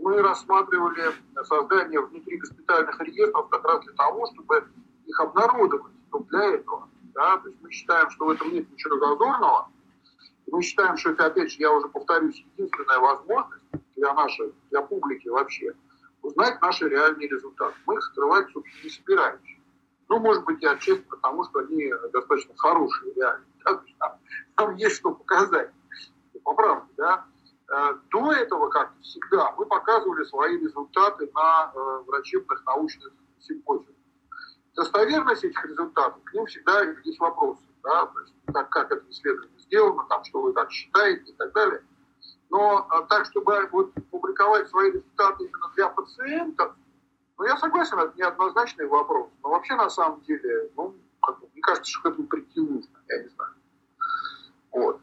[0.00, 1.14] Мы рассматривали
[1.44, 4.68] создание внутри госпитальных реестров как раз для того, чтобы
[5.06, 5.92] их обнародовать.
[6.12, 6.88] Но для этого.
[7.14, 7.38] Да?
[7.38, 9.68] То есть мы считаем, что в этом нет ничего зазорного.
[10.50, 13.64] Мы считаем, что это, опять же, я уже повторюсь, единственная возможность
[13.96, 15.74] для нашей, для публики вообще,
[16.22, 17.76] узнать наши реальные результаты.
[17.86, 19.57] Мы их скрывать, собственно, не собираемся.
[20.08, 23.44] Ну, может быть, и отчасти потому, что они достаточно хорошие, реально.
[23.64, 24.18] Да?
[24.56, 25.70] Там, есть что показать.
[26.42, 27.26] По правде, да.
[27.70, 33.94] Э, до этого, как всегда, мы показывали свои результаты на э, врачебных научных симпозиумах.
[34.74, 37.62] Достоверность этих результатов, к ним всегда есть вопросы.
[37.82, 38.06] Да?
[38.06, 41.82] То есть, как, как это исследование сделано, там, что вы так считаете и так далее.
[42.48, 46.74] Но э, так, чтобы вот, публиковать свои результаты именно для пациентов,
[47.38, 49.30] ну, я согласен, это неоднозначный вопрос.
[49.42, 53.22] Но вообще, на самом деле, ну, как, мне кажется, что к этому прийти нужно, я
[53.22, 53.54] не знаю.
[54.72, 55.00] Вот.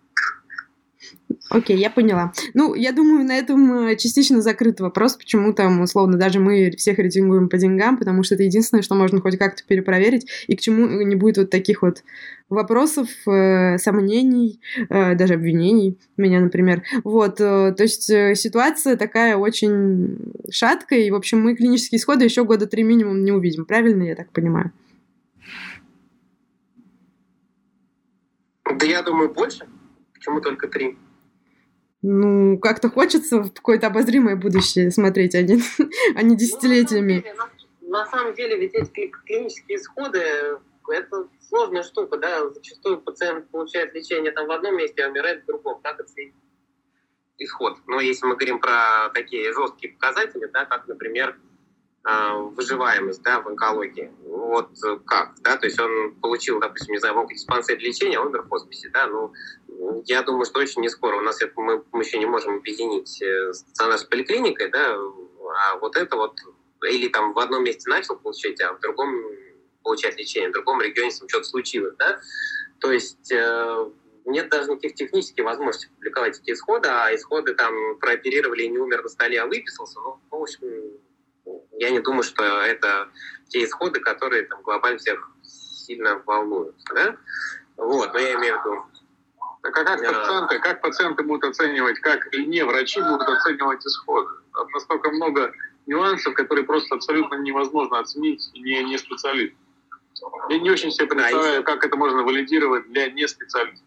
[1.49, 2.33] Окей, я поняла.
[2.53, 6.97] Ну, я думаю, на этом э, частично закрыт вопрос, почему там, условно, даже мы всех
[6.97, 10.87] рейтингуем по деньгам, потому что это единственное, что можно хоть как-то перепроверить, и к чему
[11.01, 12.03] не будет вот таких вот
[12.49, 16.83] вопросов, э, сомнений, э, даже обвинений, меня, например.
[17.03, 22.25] Вот, э, то есть э, ситуация такая очень шаткая, и, в общем, мы клинические исходы
[22.25, 24.71] еще года три минимум не увидим, правильно я так понимаю?
[28.65, 29.65] Да я думаю, больше.
[30.25, 30.97] Почему только три?
[32.01, 35.61] Ну, как-то хочется в какое-то обозримое будущее смотреть, а не,
[36.15, 37.23] а не десятилетиями.
[37.23, 40.19] Ну, на, самом деле, на, самом деле, ведь эти клинические исходы
[40.89, 45.45] это сложная штука, да, зачастую пациент получает лечение там в одном месте, а умирает в
[45.45, 46.11] другом, так это
[47.37, 47.77] исход.
[47.85, 51.37] Но если мы говорим про такие жесткие показатели, да, как, например,
[52.05, 54.11] выживаемость да, в онкологии.
[54.23, 54.69] Вот
[55.05, 58.49] как, да, то есть он получил, допустим, не знаю, в онкодиспансере лечения, а умер в
[58.49, 59.33] хосписе, да, ну,
[60.05, 61.17] я думаю, что очень не скоро.
[61.17, 65.77] У нас это мы, мы еще не можем объединить э, стационар с поликлиникой, да, а
[65.77, 66.37] вот это вот,
[66.87, 69.23] или там в одном месте начал получать, а в другом
[69.83, 72.19] получать лечение, в другом регионе ним что-то случилось, да,
[72.79, 73.89] то есть э,
[74.25, 79.03] нет даже никаких технических возможностей публиковать эти исходы, а исходы там прооперировали и не умер
[79.03, 80.99] на столе, а выписался, ну, в общем,
[81.77, 83.09] я не думаю, что это
[83.49, 86.75] те исходы, которые там глобально всех сильно волнуют.
[86.93, 87.15] Да?
[87.77, 88.83] Вот, но я имею в виду...
[89.61, 94.29] Так а как пациенты, как пациенты будут оценивать, как и не врачи будут оценивать исходы?
[94.53, 95.53] Там настолько много
[95.87, 99.55] нюансов, которые просто абсолютно невозможно оценить не, не специалист.
[100.49, 103.85] Я не очень себе представляю, да, как это можно валидировать для не специалистов.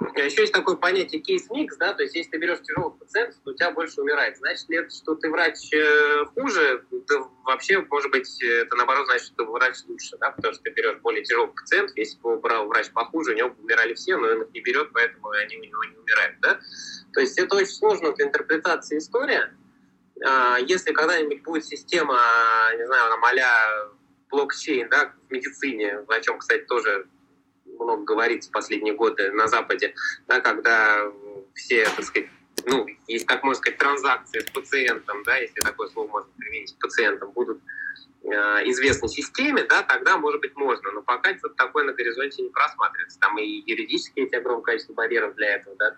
[0.00, 3.50] А еще есть такое понятие кейс-микс, да, то есть если ты берешь тяжелых пациентов, то
[3.50, 4.38] у тебя больше умирает.
[4.38, 6.84] Значит ли это, что ты врач э, хуже?
[6.90, 10.70] Да вообще, может быть, это наоборот значит, что ты врач лучше, да, потому что ты
[10.70, 11.96] берешь более тяжелых пациентов.
[11.96, 15.30] Если бы брал врач похуже, у него умирали все, но он их не берет, поэтому
[15.30, 16.58] они у него не умирают, да.
[17.12, 19.54] То есть это очень сложно для интерпретации история.
[20.24, 22.18] А, если когда-нибудь будет система,
[22.76, 23.90] не знаю, там а
[24.30, 27.06] блокчейн, да, в медицине, о чем, кстати, тоже
[27.84, 29.94] много говорится в последние годы на Западе,
[30.26, 31.10] да, когда
[31.54, 32.28] все, так сказать,
[32.66, 36.72] ну, есть, как можно сказать, транзакции с пациентом, да, если такое слово можно применить, с
[36.72, 37.60] пациентом, будут
[38.22, 38.28] э,
[38.70, 40.90] известной системе, да, тогда, может быть, можно.
[40.92, 43.18] Но пока что-то такое на горизонте не просматривается.
[43.18, 45.96] Там и юридические эти огромное количество барьеров для этого, да,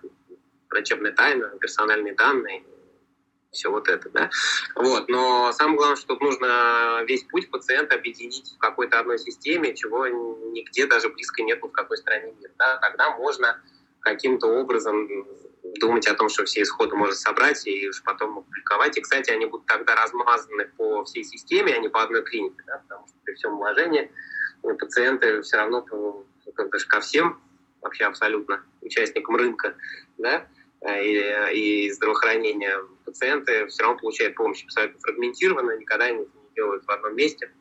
[0.69, 2.63] врачебная тайна, персональные данные,
[3.53, 4.29] все вот это, да.
[4.75, 10.07] Вот, но самое главное, что нужно весь путь пациента объединить в какой-то одной системе, чего
[10.07, 12.77] нигде даже близко нет ни в какой стране мира, да.
[12.77, 13.61] Тогда можно
[14.01, 15.07] каким-то образом
[15.79, 18.97] думать о том, что все исходы можно собрать и уж потом опубликовать.
[18.97, 22.79] И, кстати, они будут тогда размазаны по всей системе, а не по одной клинике, да,
[22.79, 24.11] потому что при всем уважении
[24.61, 25.81] пациенты все равно
[26.55, 27.41] как ко всем
[27.81, 29.75] вообще абсолютно участникам рынка,
[30.17, 30.47] да,
[30.91, 36.25] и, и здравоохранения пациенты все равно получают помощь абсолютно фрагментированно, никогда не
[36.55, 37.51] делают в одном месте.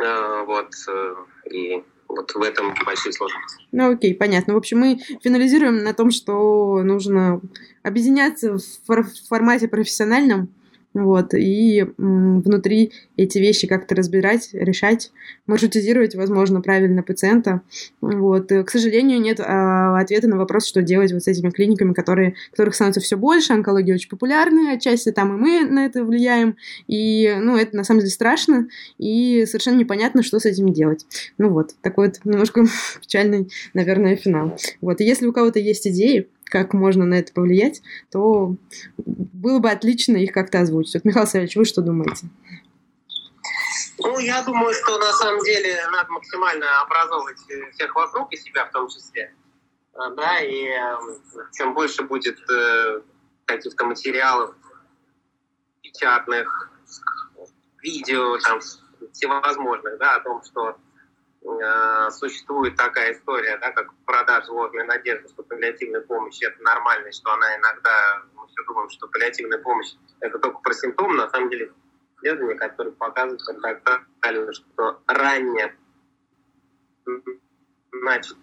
[0.00, 1.14] А, вот, э,
[1.50, 3.64] и вот в этом большие сложности.
[3.72, 4.54] Ну окей, понятно.
[4.54, 7.40] В общем, мы финализируем на том, что нужно
[7.82, 10.54] объединяться в формате профессиональном,
[10.94, 15.10] вот, и внутри эти вещи как-то разбирать, решать,
[15.46, 17.62] маршрутизировать, возможно, правильно пациента.
[18.00, 18.48] Вот.
[18.48, 22.74] К сожалению, нет а, ответа на вопрос, что делать вот с этими клиниками, которые, которых
[22.74, 27.56] становится все больше, онкология очень популярная, отчасти там и мы на это влияем, и, ну,
[27.56, 28.68] это на самом деле страшно,
[28.98, 31.06] и совершенно непонятно, что с этим делать.
[31.38, 32.64] Ну вот, такой вот немножко
[33.00, 34.58] печальный, наверное, финал.
[34.80, 38.54] Вот, и если у кого-то есть идеи, как можно на это повлиять, то
[38.98, 40.94] было бы отлично их как-то озвучить.
[40.94, 42.26] Вот, Михаил Савельевич, вы что думаете?
[43.98, 47.38] Ну, я думаю, что на самом деле надо максимально образовывать
[47.72, 49.34] всех вокруг и себя в том числе.
[49.94, 51.22] А, да, и эм,
[51.52, 53.00] чем больше будет э,
[53.46, 54.54] каких-то материалов
[55.82, 56.70] печатных,
[57.82, 58.60] видео, там,
[59.12, 60.91] всевозможных, да, о том, что Э,
[62.10, 67.56] существует такая история, да, как продажа ложной надежды, что паллиативная помощь это нормально, что она
[67.56, 71.72] иногда, мы все думаем, что паллиативная помощь это только про симптомы, на самом деле
[72.16, 73.40] исследования, которые показывают
[74.52, 75.76] что ранее
[77.92, 78.38] начатая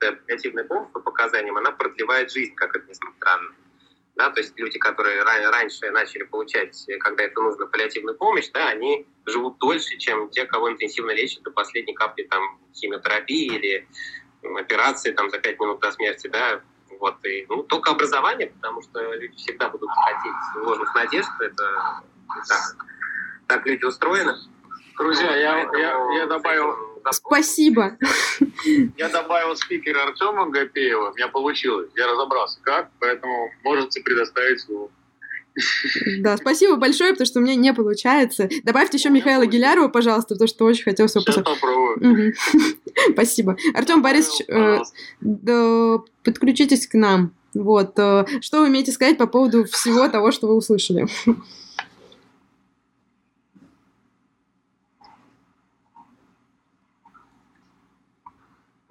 [0.00, 3.50] паллиативная помощь по показаниям, она продлевает жизнь, как это ни странно
[4.14, 9.06] да, то есть люди, которые раньше начали получать, когда это нужно, паллиативную помощь, да, они
[9.26, 13.88] живут дольше, чем те, кого интенсивно лечат до последней капли там, химиотерапии или
[14.58, 16.60] операции там, за пять минут до смерти, да,
[17.00, 22.02] вот, и, ну, только образование, потому что люди всегда будут хотеть ложных надежд, это
[22.48, 22.86] так,
[23.48, 24.34] так люди устроены.
[24.98, 27.96] Друзья, я, я, я добавил Спасибо.
[28.96, 31.10] Я добавил спикера Артема Гапеева.
[31.10, 31.90] У меня получилось.
[31.96, 34.90] Я разобрался, как, поэтому можете предоставить его.
[36.20, 38.48] Да, спасибо большое, потому что у меня не получается.
[38.62, 42.34] Добавьте еще Михаила Гилярова, пожалуйста, потому что очень хотел все попробую.
[43.12, 43.56] Спасибо.
[43.74, 47.34] Артем Борисович, э, подключитесь к нам.
[47.54, 47.98] Вот.
[47.98, 51.06] Э, что вы имеете сказать по поводу всего того, что вы услышали?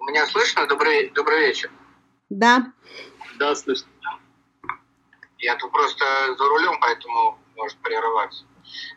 [0.06, 0.66] Меня слышно?
[0.66, 1.70] Добрый, добрый вечер.
[2.28, 2.72] Да.
[3.38, 3.88] Да, слышно.
[5.38, 6.04] Я тут просто
[6.36, 8.44] за рулем, поэтому может прерываться.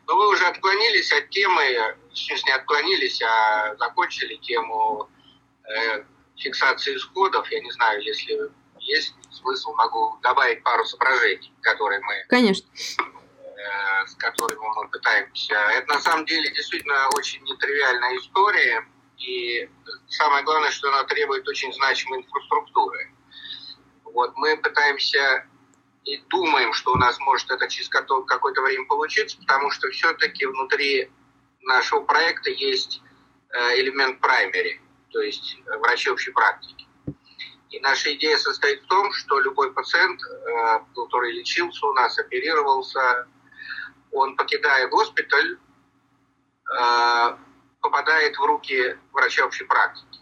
[0.08, 5.10] Но вы уже отклонились от темы, сейчас не отклонились, а закончили тему
[5.64, 6.04] э,
[6.38, 7.50] фиксации исходов.
[7.52, 12.26] Я не знаю, если есть смысл, могу добавить пару соображений, которые мы...
[12.30, 12.68] Конечно.
[13.66, 15.54] Э, с которыми мы пытаемся.
[15.54, 18.86] Это на самом деле действительно очень нетривиальная история
[19.18, 19.70] и
[20.08, 23.12] самое главное, что она требует очень значимой инфраструктуры.
[24.04, 25.46] Вот мы пытаемся
[26.06, 31.12] и думаем, что у нас может это через какое-то время получиться, потому что все-таки внутри
[31.64, 33.02] нашего проекта есть
[33.50, 34.80] э, элемент праймери,
[35.12, 36.88] то есть врачи общей практики.
[37.72, 43.28] И наша идея состоит в том, что любой пациент, э, который лечился у нас, оперировался,
[44.12, 45.58] он, покидая госпиталь,
[46.72, 47.38] э,
[47.86, 50.20] попадает в руки врача общей практики.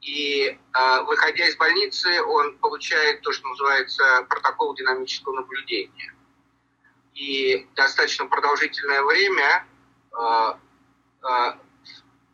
[0.00, 6.14] И э, выходя из больницы, он получает то, что называется протокол динамического наблюдения.
[7.14, 9.66] И достаточно продолжительное время
[10.12, 10.52] э,
[11.24, 11.52] э,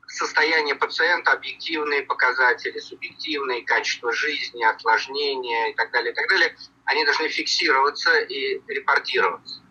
[0.08, 6.54] состояние пациента, объективные показатели, субъективные, качество жизни, осложнения и так далее, и так далее,
[6.84, 9.62] они должны фиксироваться и репортироваться.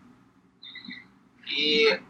[1.46, 2.00] И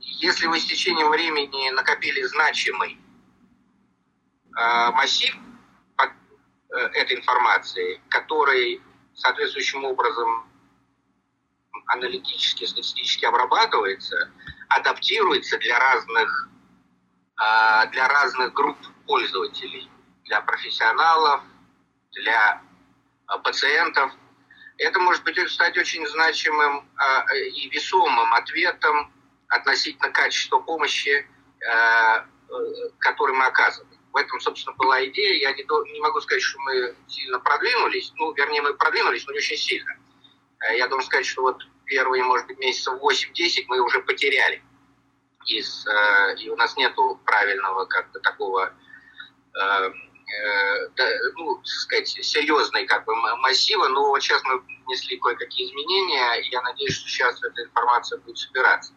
[0.00, 2.98] если вы с течением времени накопили значимый
[4.56, 5.34] э, массив
[5.98, 8.82] э, этой информации, который
[9.14, 10.50] соответствующим образом
[11.86, 14.30] аналитически, статистически обрабатывается,
[14.68, 16.48] адаптируется для разных,
[17.40, 19.90] э, для разных групп пользователей,
[20.24, 21.42] для профессионалов,
[22.12, 22.62] для
[23.44, 24.12] пациентов.
[24.78, 26.88] Это может быть стать очень значимым
[27.54, 29.10] и весомым ответом
[29.48, 32.24] относительно качества помощи, э, э,
[32.98, 33.98] которую мы оказываем.
[34.12, 35.34] В этом, собственно, была идея.
[35.40, 38.12] Я не, не могу сказать, что мы сильно продвинулись.
[38.16, 39.92] Ну, вернее, мы продвинулись, но не очень сильно.
[40.60, 44.62] Э, я должен сказать, что вот первые, может быть, месяцев 8-10 мы уже потеряли.
[45.46, 45.86] Из,
[46.40, 48.72] и у нас нету правильного как-то такого
[51.36, 56.62] ну, сказать, серьезной как бы массива, но вот сейчас мы внесли кое-какие изменения, и я
[56.62, 58.92] надеюсь, что сейчас эта информация будет собираться.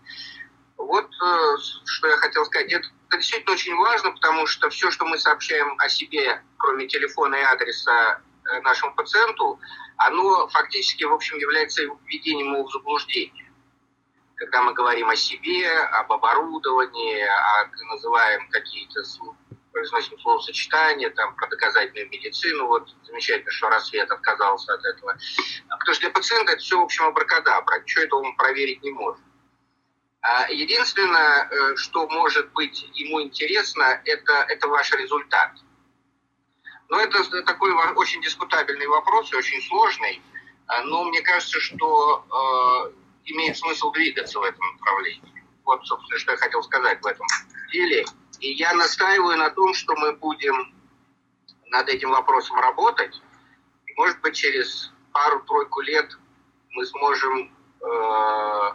[0.80, 2.71] Вот э, что я хотел сказать.
[2.71, 7.41] Это действительно очень важно, потому что все, что мы сообщаем о себе, кроме телефона и
[7.41, 9.59] адреса э, нашему пациенту,
[9.97, 13.51] оно фактически, в общем, является введением его в заблуждение.
[14.36, 19.03] Когда мы говорим о себе, об оборудовании, о, называем какие-то
[19.73, 25.17] произносим словосочетания, там, про доказательную медицину, вот замечательно, что Рассвет отказался от этого.
[25.67, 29.21] Потому что для пациента это все, в общем, абракадабра, ничего этого он проверить не может.
[30.22, 35.51] А единственное, э, что может быть ему интересно, это, это ваш результат.
[36.89, 40.22] Но это такой очень дискутабельный вопрос и очень сложный.
[40.67, 42.91] А, но мне кажется, что э,
[43.26, 45.43] имеет смысл двигаться в этом направлении.
[45.63, 47.28] Вот, собственно, что я хотел сказать в этом
[47.72, 48.05] деле.
[48.39, 50.74] И я настаиваю на том, что мы будем
[51.67, 53.22] над этим вопросом работать.
[53.86, 56.11] И, может быть, через пару-тройку лет
[56.72, 58.72] мы сможем э,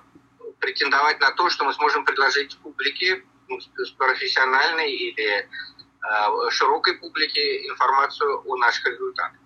[0.65, 3.59] претендовать на то, что мы сможем предложить публике, ну,
[3.99, 9.39] профессиональной или э, широкой публике информацию о наших результатах.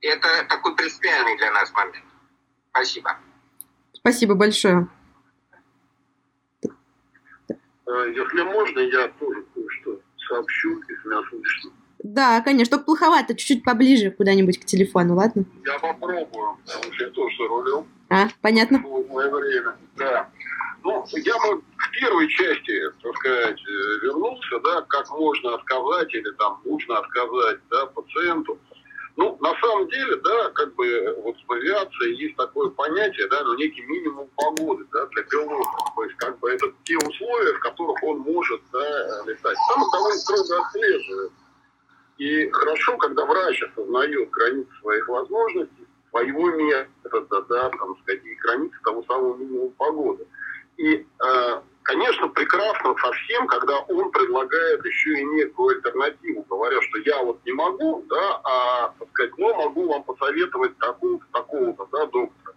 [0.00, 2.04] Это такой принципиальный для нас момент.
[2.70, 3.18] Спасибо.
[3.92, 4.88] Спасибо большое.
[6.62, 6.70] Э,
[8.14, 11.72] если можно, я тоже кое-что сообщу, если меня слышно.
[12.02, 15.44] Да, конечно, только плоховато, чуть-чуть поближе куда-нибудь к телефону, ладно?
[15.66, 17.86] Я попробую, потому что я тоже рулем.
[18.10, 18.78] А, понятно.
[18.78, 20.28] Мое время, да.
[20.82, 26.30] Ну, я бы в первой части, так сказать, э, вернулся, да, как можно отказать или
[26.38, 28.58] там нужно отказать, да, пациенту.
[29.16, 33.56] Ну, на самом деле, да, как бы вот в авиации есть такое понятие, да, ну,
[33.56, 35.70] некий минимум погоды, да, для пилота.
[35.96, 39.56] То есть, как бы это те условия, в которых он может, да, летать.
[39.74, 41.32] Там довольно строго отслеживают.
[42.18, 45.77] И хорошо, когда врач осознает границы своих возможностей,
[46.10, 50.26] своего метода, да, там, сказать, и границы того самого минимума погоды.
[50.76, 57.22] И, э, конечно, прекрасно совсем, когда он предлагает еще и некую альтернативу, говоря, что я
[57.22, 62.54] вот не могу, да, а, так сказать, но могу вам посоветовать такого-то, такого-то, да, доктора.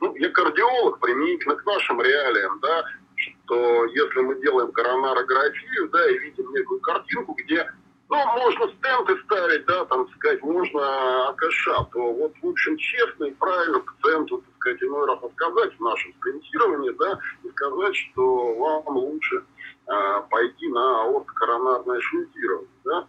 [0.00, 2.84] Ну, я кардиолог, применительно к нашим реалиям, да,
[3.16, 7.70] что если мы делаем коронарографию, да, и видим некую картинку, где
[8.10, 13.30] ну, можно стенды ставить, да, там, сказать, можно АКШ, то вот, в общем, честно и
[13.34, 18.96] правильно пациенту, так сказать, иной раз отказать в нашем стентировании, да, и сказать, что вам
[18.96, 23.06] лучше э, пойти на аортокоронарное шунтирование, да.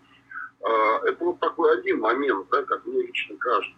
[0.61, 3.75] Э, это вот такой один момент, да, как мне лично кажется.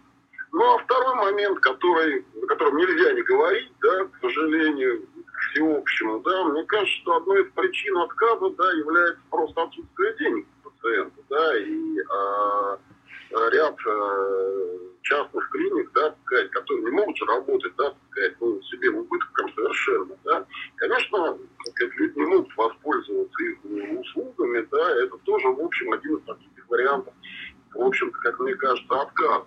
[0.51, 5.07] Ну, а второй момент, который, о котором нельзя не говорить, да, к сожалению,
[5.51, 10.47] всеобщему, да, мне кажется, что одной из причин отказа, да, является просто отсутствие денег
[10.83, 12.77] пациента, да, и а,
[13.51, 16.15] ряд а, частных клиник, да,
[16.51, 17.93] которые не могут работать, да,
[18.39, 25.03] ну, себе в убытком совершенно, да, конечно, сказать, люди не могут воспользоваться их услугами, да,
[25.03, 27.13] это тоже, в общем, один из таких вариантов,
[27.73, 29.43] в общем-то, как мне кажется, отказ.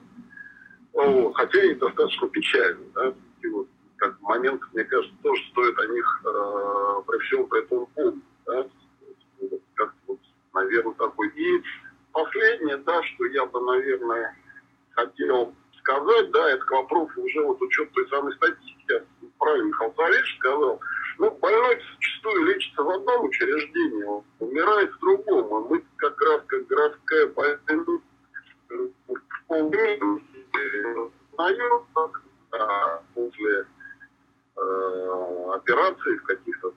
[1.34, 3.68] Хотя и достаточно печально, да, и вот
[3.98, 8.66] как момент, мне кажется, тоже стоит о них э, при всем при этом помнить, да,
[10.56, 11.28] наверное, такой.
[11.28, 11.62] И
[12.12, 14.36] последнее, да, что я бы, наверное,
[14.92, 19.02] хотел сказать, да, это к вопросу уже вот учет той самой статистики,
[19.38, 20.80] правильно Михаил Савельевич сказал,
[21.18, 25.54] ну, больной зачастую лечится в одном учреждении, он умирает в другом.
[25.54, 28.02] А мы как раз, как городская больница,
[31.36, 31.86] узнаем,
[32.50, 33.66] да, после
[34.56, 36.72] э, операции в каких-то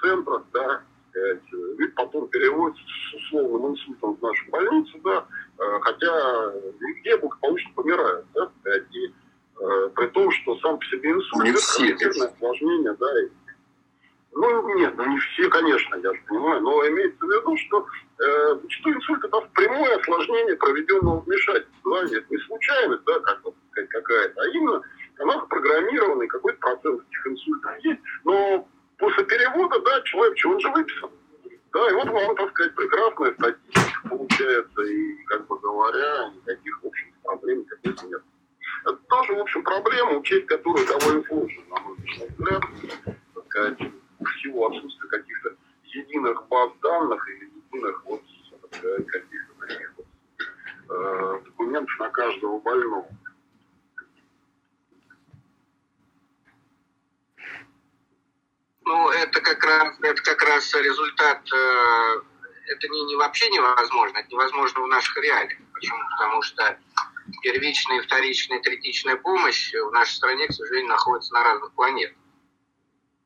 [0.00, 1.42] центрах, да, сказать,
[1.78, 5.26] ведь потом переводится с условным инсультом в нашу больницу, да,
[5.58, 8.50] э, хотя везде благополучно помирают, да,
[8.90, 13.28] и э, при том, что сам по себе инсульт не это осложнение, да, и,
[14.32, 17.86] ну, нет, ну не все, конечно, я же понимаю, но имеется в виду, что
[18.20, 23.52] э, зачастую инсульт это прямое осложнение проведенного вмешательства, да, нет, не случайность, да, как бы
[23.70, 24.82] сказать, какая-то, а именно
[25.18, 30.70] она запрограммированный, какой-то процент этих инсультов есть, но после перевода, да, человек, чего он же
[32.26, 38.02] вам, так сказать, прекрасная статистика получается, и, как бы говоря, никаких, в общем, проблем никаких
[38.04, 38.22] нет.
[38.84, 42.62] Это тоже, в общем, проблема, учесть которую довольно сложно, на мой взгляд,
[43.34, 43.78] так сказать,
[44.38, 48.22] всего отсутствия каких-то единых баз данных и единых вот,
[48.62, 50.06] так сказать, каких-то таких вот,
[50.90, 53.08] э, документов на каждого больного.
[58.84, 62.20] Ну, это как раз, это как раз результат э,
[62.68, 65.58] это не, не вообще невозможно, это невозможно в наших реалиях.
[65.72, 65.98] Почему?
[66.10, 66.78] Потому что
[67.42, 72.16] первичная, вторичная, третичная помощь в нашей стране, к сожалению, находится на разных планетах.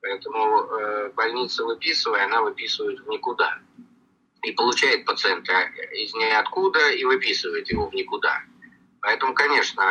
[0.03, 3.59] Поэтому э, больница выписывая, она выписывает в никуда.
[4.43, 5.53] И получает пациента
[5.93, 8.43] из ниоткуда и выписывает его в никуда.
[9.01, 9.83] Поэтому, конечно,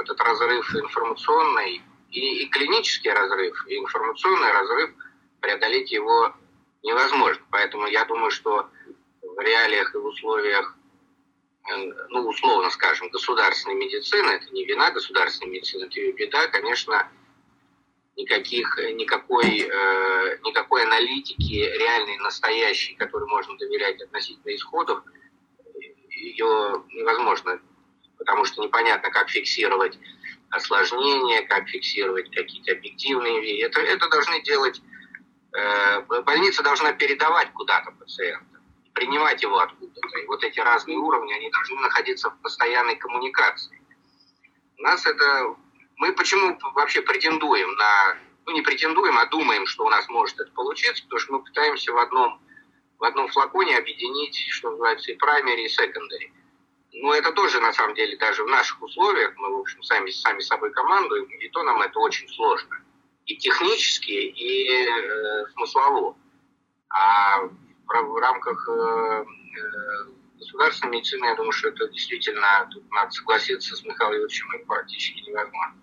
[0.00, 4.90] этот разрыв информационный и, и клинический разрыв, и информационный разрыв,
[5.40, 6.34] преодолеть его
[6.82, 7.44] невозможно.
[7.50, 8.70] Поэтому я думаю, что
[9.48, 10.76] реалиях и в условиях,
[11.70, 17.08] э, ну, условно скажем, государственной медицины, это не вина государственной медицины, это ее беда, конечно,
[18.16, 25.02] никаких, никакой, э, никакой аналитики реальной, настоящей, которой можно доверять относительно исходов,
[26.10, 27.60] ее невозможно,
[28.18, 29.98] потому что непонятно, как фиксировать
[30.50, 33.62] осложнения, как фиксировать какие-то объективные вещи.
[33.62, 34.80] Это, это должны делать,
[35.52, 38.44] э, больница должна передавать куда-то пациента,
[38.98, 40.18] принимать его откуда-то.
[40.18, 43.80] И вот эти разные уровни, они должны находиться в постоянной коммуникации.
[44.76, 45.56] У нас это
[45.98, 50.50] мы почему вообще претендуем на, ну не претендуем, а думаем, что у нас может это
[50.52, 52.40] получиться, потому что мы пытаемся в одном,
[52.98, 56.32] в одном флаконе объединить, что называется, и primary, и secondary.
[56.94, 60.40] Но это тоже, на самом деле, даже в наших условиях, мы, в общем, сами, сами
[60.40, 62.80] собой командуем, и то нам это очень сложно.
[63.26, 66.16] И технически, и э, смыслово.
[66.90, 67.48] А
[67.88, 70.04] в, рамках э, э,
[70.38, 75.20] государственной медицины, я думаю, что это действительно, тут надо согласиться с Михаилом Юрьевичем, это практически
[75.28, 75.74] невозможно.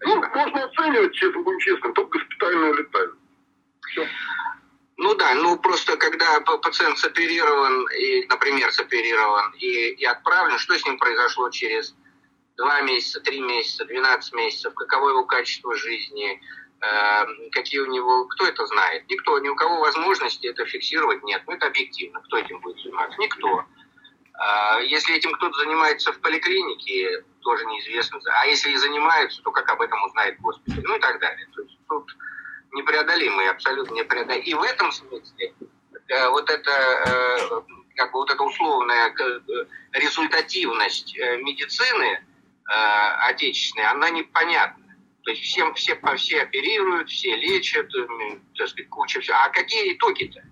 [0.00, 3.18] Ну, можно оценивать, честно будем честным, только госпитальную летальность.
[3.86, 4.08] Все.
[4.96, 10.84] Ну да, ну просто когда пациент соперирован, и, например, соперирован и, и отправлен, что с
[10.84, 11.94] ним произошло через
[12.56, 16.40] два месяца, три месяца, 12 месяцев, каково его качество жизни,
[17.52, 19.08] какие у него, кто это знает?
[19.08, 21.42] Никто, ни у кого возможности это фиксировать нет.
[21.46, 23.20] Ну это объективно, кто этим будет заниматься?
[23.20, 23.64] Никто.
[24.38, 28.20] А, если этим кто-то занимается в поликлинике, тоже неизвестно.
[28.40, 31.46] А если и занимаются, то как об этом узнает госпиталь, ну и так далее.
[31.54, 32.16] То есть тут
[32.72, 34.44] непреодолимые, абсолютно непреодолимые.
[34.44, 35.54] И в этом смысле
[36.08, 37.60] э, вот это э,
[37.96, 39.40] как бы вот эта условная э,
[39.92, 42.24] результативность медицины
[42.66, 44.84] отечественной, она непонятна.
[45.28, 47.86] То есть всем, все, все оперируют, все лечат,
[48.56, 49.36] так сказать, куча всего.
[49.36, 50.42] А какие итоги-то?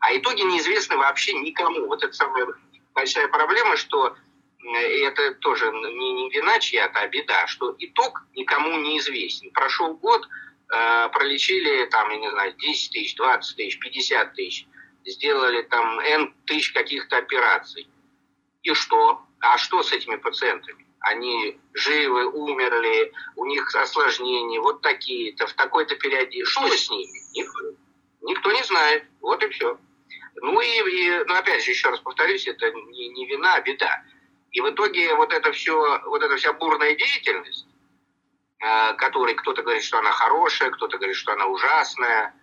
[0.00, 1.84] А итоги неизвестны вообще никому.
[1.84, 2.46] Вот это самая
[2.94, 4.16] большая проблема, что
[4.62, 9.50] и это тоже не, не вина чья-то, а беда, что итог никому не известен.
[9.50, 10.26] Прошел год,
[10.72, 14.66] э, пролечили там, я не знаю, 10 тысяч, 20 тысяч, 50 тысяч,
[15.04, 17.86] сделали там N тысяч каких-то операций.
[18.62, 19.20] И что?
[19.40, 20.83] А что с этими пациентами?
[21.04, 26.42] Они живы, умерли, у них осложнения вот такие-то, в такой-то периоде.
[26.46, 27.18] Что с ними?
[27.34, 27.60] Никто,
[28.22, 29.04] никто не знает.
[29.20, 29.78] Вот и все.
[30.36, 34.02] Ну и, и ну опять же, еще раз повторюсь, это не, не вина, а беда.
[34.52, 37.66] И в итоге вот это все, вот эта вся бурная деятельность,
[38.60, 42.34] э, которой кто-то говорит, что она хорошая, кто-то говорит, что она ужасная,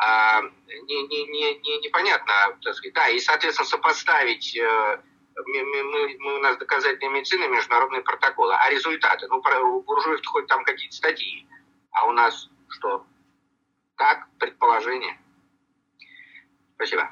[0.00, 0.40] э,
[0.82, 2.94] не, не, не, не, непонятно, так сказать.
[2.94, 5.02] Да, и, соответственно, сопоставить э,
[5.46, 8.54] мы, мы, у нас доказательная медицина, международные протоколы.
[8.54, 9.26] А результаты?
[9.28, 11.46] Ну, у буржуев хоть там какие-то статьи.
[11.92, 13.06] А у нас что?
[13.96, 15.18] Так, предположение.
[16.74, 17.10] Спасибо.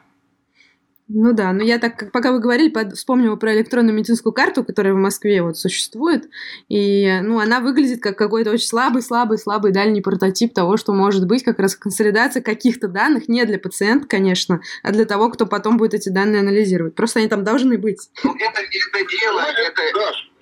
[1.09, 4.97] Ну да, но я так, пока вы говорили, вспомнила про электронную медицинскую карту, которая в
[4.97, 6.29] Москве вот существует,
[6.69, 11.27] и, ну, она выглядит как какой-то очень слабый, слабый, слабый дальний прототип того, что может
[11.29, 15.77] быть как раз консолидация каких-то данных, не для пациента, конечно, а для того, кто потом
[15.77, 16.97] будет эти данные анализировать.
[16.97, 18.11] Просто они там должны быть.
[18.25, 19.83] Ну, это, это дело, это...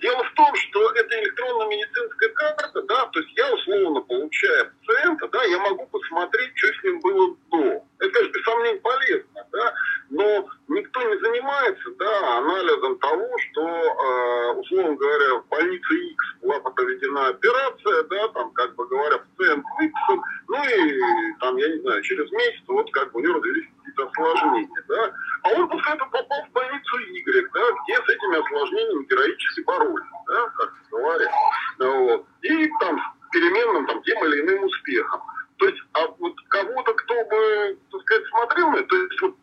[0.05, 5.27] Дело в том, что это электронная медицинская карта, да, то есть я условно получая пациента,
[5.29, 7.83] да, я могу посмотреть, что с ним было до.
[7.97, 9.73] Это, конечно, без сомнений полезно, да,
[10.11, 16.59] но никто не занимается да, анализом того, что, э, условно говоря, в больнице X была
[16.59, 22.03] проведена операция, да, там, как бы говоря, пациент выписан, ну и там, я не знаю,
[22.03, 26.09] через месяц вот как бы у него развились какие-то осложнения, да, а он после этого
[26.09, 29.61] попал в больницу Y, да, где с этими осложнениями героически
[29.95, 31.31] боролись, да, как говорят,
[31.79, 32.99] вот, и там
[33.31, 35.21] переменным там тем или иным успехом.
[35.57, 39.35] То есть, а вот кого-то, кто бы, так сказать, смотрел то есть вот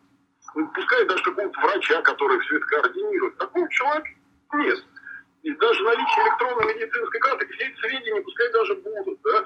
[0.55, 4.09] ну, пускай даже какого-то врача, который все это координирует, такого человека
[4.53, 4.85] нет.
[5.41, 9.43] И даже наличие электронной медицинской карты, все эти сведения пускай даже будут, да,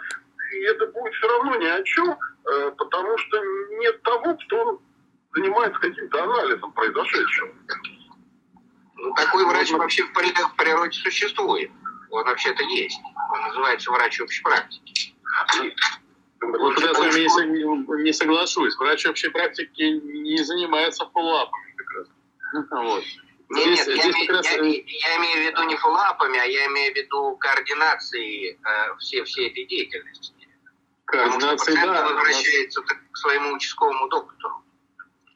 [0.53, 3.43] и это будет все равно ни о чем, э, потому что
[3.79, 4.81] нет того, кто
[5.33, 7.51] занимается каким-то анализом произошедшего.
[8.97, 11.71] Ну, такой врач вообще в природе существует.
[12.09, 12.99] Он вообще-то есть.
[13.31, 15.15] Он называется врач общей практики.
[16.41, 18.75] Вот я с вами не, соглашусь.
[18.77, 22.07] Врач общей практики не занимается фоллапами как раз.
[22.71, 23.03] Вот.
[23.49, 24.45] Нет, здесь, нет, здесь я, раз...
[24.45, 29.23] я, я имею в виду не фоллапами, а я имею в виду координацией э, всей,
[29.23, 30.33] всей этой деятельности.
[31.05, 32.13] Координация, Потому что да.
[32.13, 32.89] возвращается нас...
[33.11, 34.63] к своему участковому доктору.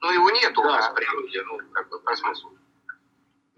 [0.01, 0.61] Ну, его нет да.
[0.61, 1.13] у нас прям,
[1.47, 2.57] ну, как бы по смыслу.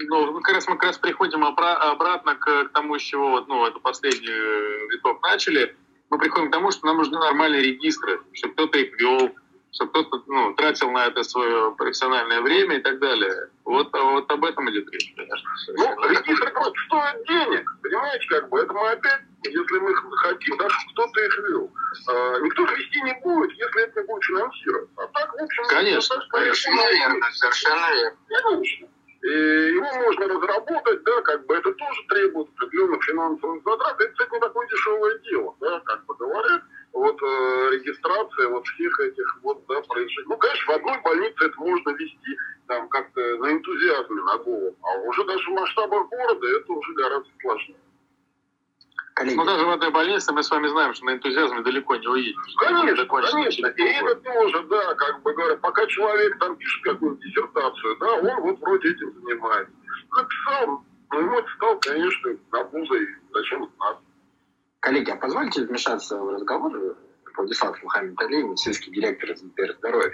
[0.07, 3.65] Ну, как раз мы как раз приходим обратно к, к тому, с чего вот, ну,
[3.65, 5.75] эту последнюю виток начали.
[6.09, 9.35] Мы приходим к тому, что нам нужны нормальные регистры, чтобы кто-то их вел,
[9.71, 13.49] чтобы кто-то ну, тратил на это свое профессиональное время и так далее.
[13.65, 15.49] Вот, вот об этом идет речь, конечно.
[15.75, 18.59] Ну, регистры просто стоят денег, понимаете, как бы.
[18.59, 21.71] Это мы опять, если мы хотим, даже кто-то их вел.
[22.09, 24.89] А, никто же вести не будет, если это не будет финансировать.
[24.97, 25.63] А так, в общем...
[25.67, 26.75] Конечно, конечно.
[26.75, 28.88] Наверное, совершенно верно.
[29.24, 33.95] И его можно разработать, да, как бы это тоже требует определенных финансовых затрат.
[34.02, 39.00] Это, кстати, не такое дешевое дело, да, как бы говорят вот э, регистрация вот всех
[39.00, 40.26] этих вот, да, происшествий.
[40.28, 42.38] Ну, конечно, в одной больнице это можно вести
[42.68, 47.30] там как-то на энтузиазме, на голову, а уже даже в масштабах города это уже гораздо
[47.41, 47.78] сложнее.
[49.15, 49.35] Коллеги.
[49.35, 52.56] Ну, даже в одной больнице мы с вами знаем, что на энтузиазме далеко не уедешь.
[52.57, 53.68] Конечно, конечно.
[53.68, 58.41] И это тоже, да, как бы говоря, пока человек там пишет какую-то диссертацию, да, он
[58.41, 59.73] вот вроде этим занимается.
[60.15, 63.07] Написал, но ему это стал, конечно, обузой.
[63.34, 63.99] Зачем это надо?
[64.80, 66.95] Коллеги, а позвольте вмешаться в разговор?
[67.35, 70.14] Владислав Мухаммед Али, медицинский директор Сберздоровья.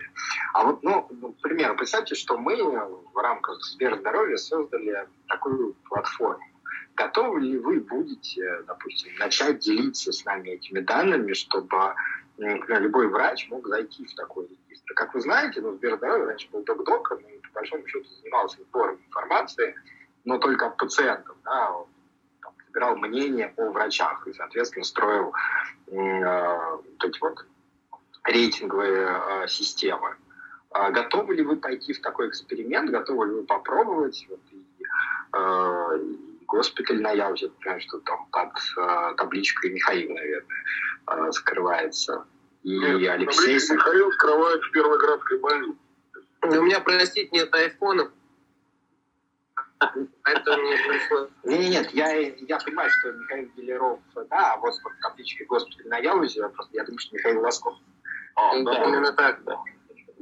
[0.54, 6.44] А вот, ну, например, представьте, что мы в рамках Сберздоровья создали такую платформу.
[6.96, 11.96] Готовы ли вы будете, допустим, начать делиться с нами этими данными, чтобы
[12.38, 14.94] например, любой врач мог зайти в такой регистр?
[14.96, 19.76] Как вы знаете, ну, Сберздоровье раньше был док-доком и по большому счету занимался сбором информации,
[20.26, 21.86] но только от пациентов, да,
[22.70, 25.34] собирал мнение о врачах и, соответственно, строил
[25.88, 27.46] э, вот эти вот
[28.24, 30.16] рейтинговые э, системы.
[30.72, 32.92] А готовы ли вы пойти в такой эксперимент?
[32.92, 34.26] Готовы ли вы попробовать?
[34.30, 34.86] Вот, и,
[35.34, 36.00] э,
[36.50, 40.66] госпиталь на Яузе, понимаю, что там под э, табличкой Михаил, наверное,
[41.08, 42.26] э, скрывается.
[42.64, 43.56] И нет, Алексей...
[43.56, 45.78] Михаил скрывает в Первой городской больнице.
[46.42, 48.10] У меня, простите, нет айфонов.
[50.24, 50.64] Поэтому
[51.44, 51.70] мне.
[51.70, 54.00] Нет, нет, я, я понимаю, что Михаил Гелеров,
[54.30, 57.76] да, а вот под табличкой госпиталь на Яузе, просто я думаю, что Михаил Лосков.
[58.36, 59.58] А, да, именно так, да.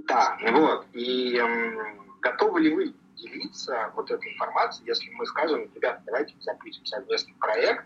[0.07, 0.85] Да, вот.
[0.93, 6.85] И эм, готовы ли вы делиться вот этой информацией, если мы скажем, ребята, давайте запустим
[6.85, 7.85] совместный проект,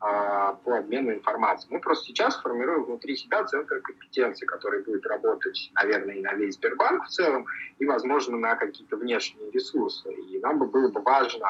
[0.00, 1.74] а, по обмену информацией.
[1.74, 6.54] Мы просто сейчас формируем внутри себя центр компетенции, который будет работать, наверное, и на весь
[6.54, 7.46] Сбербанк в целом,
[7.80, 10.12] и, возможно, на какие-то внешние ресурсы.
[10.12, 11.48] И нам бы было бы важно,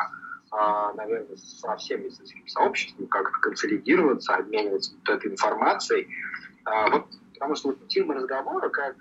[0.51, 6.09] а, наверное, со всеми медицинским сообществом как-то консолидироваться, обмениваться вот этой информацией.
[6.65, 8.97] А, вот, потому что вот тема разговора, как,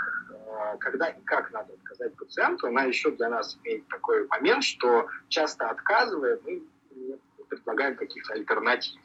[0.80, 5.70] когда и как надо отказать пациенту, она еще для нас имеет такой момент, что часто
[5.70, 6.64] отказывая, мы
[7.50, 9.00] предлагаем каких-то альтернатив.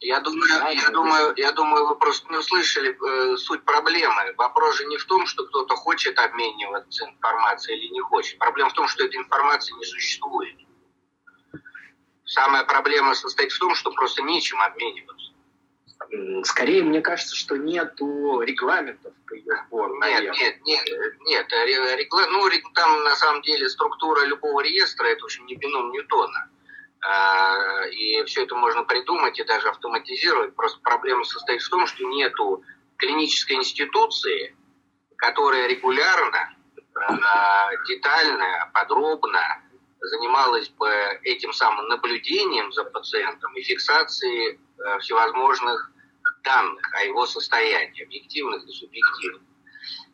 [0.00, 4.34] Я думаю, я думаю, я думаю, вы просто не услышали э, суть проблемы.
[4.36, 8.38] Вопрос же не в том, что кто-то хочет обмениваться информацией или не хочет.
[8.38, 10.56] Проблема в том, что этой информации не существует.
[12.26, 15.23] Самая проблема состоит в том, что просто нечем обмениваться.
[16.44, 19.98] Скорее, мне кажется, что нету регламентов по ее сбору.
[20.00, 20.86] Нет, нет, нет,
[21.20, 21.52] нет.
[21.52, 22.26] Регла...
[22.28, 26.50] Ну, там на самом деле структура любого реестра это очень не бином Ньютона.
[27.00, 30.54] А, и все это можно придумать и даже автоматизировать.
[30.54, 32.62] Просто проблема состоит в том, что нету
[32.96, 34.56] клинической институции,
[35.16, 36.54] которая регулярно,
[37.88, 39.62] детально, подробно
[40.00, 40.90] занималась бы
[41.22, 45.90] этим самым наблюдением за пациентом и фиксацией э, всевозможных
[46.44, 49.42] данных о его состоянии, объективных и субъективных.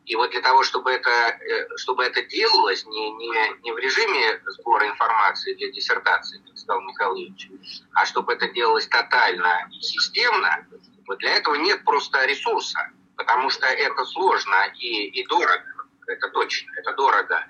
[0.05, 4.41] И вот для того, чтобы это, э, чтобы это делалось не, не, не в режиме
[4.47, 7.49] сбора информации для диссертации, как сказал Михаил Ильич,
[7.93, 10.67] а чтобы это делалось тотально и системно,
[11.07, 15.63] вот для этого нет просто ресурса, потому что это сложно и, и дорого.
[16.07, 17.45] Это точно, это дорого.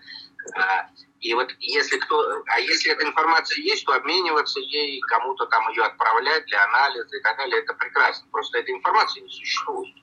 [1.22, 5.70] А, и вот если кто, а если эта информация есть, то обмениваться ей, кому-то там
[5.70, 8.28] ее отправлять для анализа и так далее, это прекрасно.
[8.32, 9.94] Просто этой информации не существует.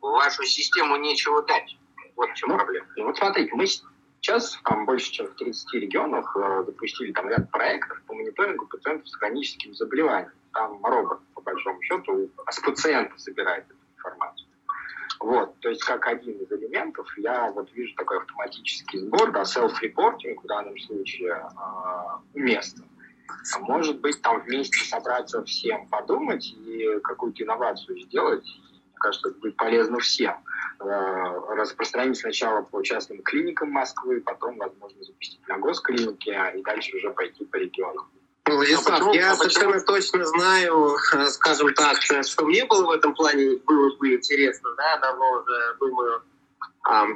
[0.00, 1.76] В вашу систему нечего дать.
[2.16, 2.86] Вот в чем ну, проблема.
[2.96, 8.00] Вот смотрите, мы сейчас там больше, чем в 30 регионах э, запустили там ряд проектов
[8.06, 10.32] по мониторингу пациентов с хроническими заболеваниями.
[10.52, 14.48] Там робот, по большому счету, с пациента собирает эту информацию.
[15.22, 20.40] Вот, то есть как один из элементов я вот вижу такой автоматический сбор, да, self-reporting
[20.42, 22.84] в данном случае э, уместно.
[23.54, 28.44] А может быть, там вместе собраться всем, подумать и какую-то инновацию сделать,
[28.94, 30.34] кажется, это будет полезно всем.
[30.80, 36.96] Э, распространить сначала по частным клиникам Москвы, потом, возможно, запустить на госклинике, а и дальше
[36.96, 38.10] уже пойти по регионам.
[38.48, 42.90] Ну, Владислав, а я а совершенно точно знаю, э, скажем так, что мне было в
[42.90, 46.22] этом плане было бы интересно, да, давно уже думаю,
[46.84, 47.06] а,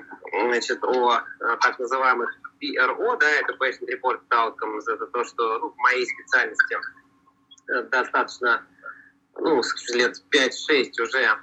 [0.44, 1.22] значит, о
[1.60, 2.30] так называемых
[2.62, 6.78] PRO, да, это Patient Report Outcomes, это то, что ну, в моей специальности
[7.68, 8.64] э, достаточно,
[9.36, 9.60] ну,
[9.94, 11.36] лет 5-6 уже э,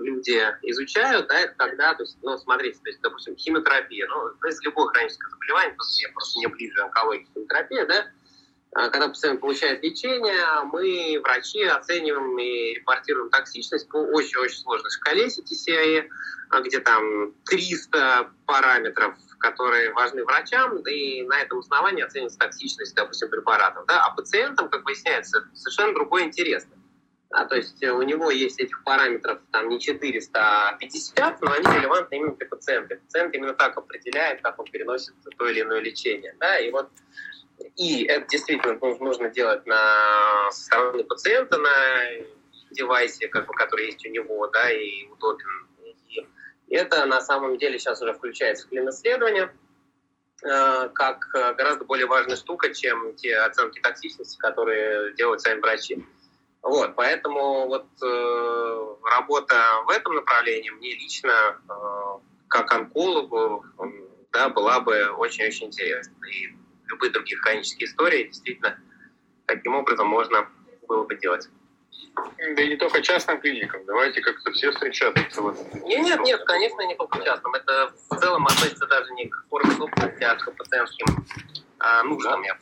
[0.00, 4.46] люди изучают, да, это когда, то есть, ну, смотрите, то есть, допустим, химиотерапия, ну, то
[4.46, 8.25] есть любое хроническое заболевание, просто я просто не ближе онкологии, химиотерапия, да, а,
[8.72, 16.08] когда пациент получает лечение, мы, врачи, оцениваем и репортируем токсичность по очень-очень сложной шкале CTCAE,
[16.50, 23.30] а, где там 300 параметров, которые важны врачам, и на этом основании оценивается токсичность, допустим,
[23.30, 23.86] препаратов.
[23.86, 24.04] Да?
[24.04, 26.66] А пациентам, как выясняется, совершенно другой интерес.
[27.30, 31.76] А, то есть у него есть этих параметров там не 400, а 50, но они
[31.76, 32.96] релевантны именно для пациента.
[32.96, 36.34] Пациент именно так определяет, как он переносит то или иное лечение.
[36.38, 36.58] Да?
[36.58, 36.88] И вот
[37.76, 41.70] и это действительно нужно делать на стороны пациента, на
[42.70, 45.66] девайсе, как бы, который есть у него, да, и удобен.
[46.68, 49.54] И это на самом деле сейчас уже включается в клин-исследование
[50.42, 56.04] э, как гораздо более важная штука, чем те оценки токсичности, которые делают сами врачи.
[56.62, 59.54] Вот, поэтому вот э, работа
[59.86, 61.72] в этом направлении мне лично, э,
[62.48, 63.64] как онкологу,
[64.32, 66.16] да, была бы очень-очень интересна.
[66.26, 66.48] И
[66.86, 68.78] любые другие хронические истории, действительно,
[69.46, 70.48] таким образом можно
[70.88, 71.48] было бы делать.
[72.38, 75.22] Да и не только частным клиникам, давайте как-то все встречаться.
[75.84, 77.54] Нет, нет, нет, конечно, не только частным.
[77.54, 81.06] Это в целом относится даже не к форме собственности, а к пациентским
[81.78, 82.56] а, нуждам, я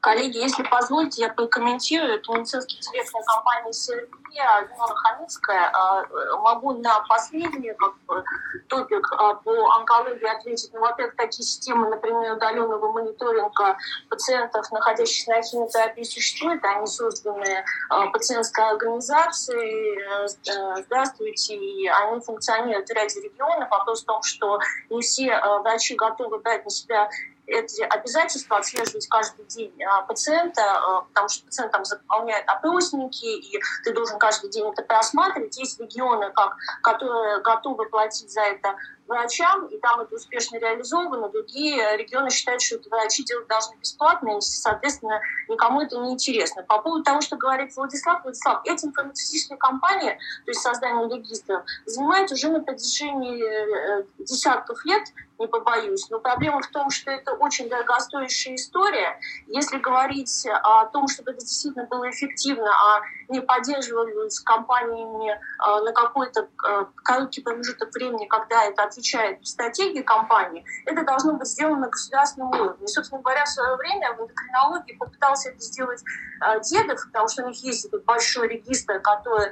[0.00, 2.14] Коллеги, если позволите, я прокомментирую.
[2.14, 5.70] Это медицинский директор компании «Сергея» Юнона Хаминская.
[5.74, 6.06] А,
[6.38, 8.24] могу на последний как бы,
[8.68, 10.70] топик а, по онкологии ответить.
[10.72, 13.76] Ну, во-первых, такие системы, например, удаленного мониторинга
[14.08, 16.64] пациентов, находящихся на химиотерапии, существуют.
[16.64, 20.00] Они созданы а, пациентской организацией.
[20.00, 21.56] Э, здравствуйте.
[21.56, 23.68] И они функционируют в ряде регионов.
[23.70, 27.10] Вопрос в том, что не все врачи готовы брать на себя
[27.46, 33.60] эти обязательства отслеживать каждый день а, пациента, а, потому что пациент там заполняет опросники, и
[33.84, 35.56] ты должен каждый день это просматривать.
[35.58, 38.76] Есть регионы, как, которые готовы платить за это
[39.10, 41.28] врачам, и там это успешно реализовано.
[41.28, 46.62] Другие регионы считают, что это врачи делать должны бесплатно, и, соответственно, никому это не интересно.
[46.62, 50.12] По поводу того, что говорит Владислав, Владислав, эти фармацевтические компании,
[50.44, 55.02] то есть создание регистров, занимают уже на протяжении э, десятков лет,
[55.40, 56.08] не побоюсь.
[56.10, 59.18] Но проблема в том, что это очень дорогостоящая история.
[59.46, 65.38] Если говорить о том, чтобы это действительно было эффективно, а не поддерживались компаниями э,
[65.82, 71.80] на какой-то э, короткий промежуток времени, когда это отвечает стратегии компании, это должно быть сделано
[71.80, 72.84] на государственном уровне.
[72.84, 76.02] И, собственно говоря, в свое время в эндокринологии попытался это сделать
[76.42, 79.50] э, Дедов, потому что у них есть этот большой регистр, который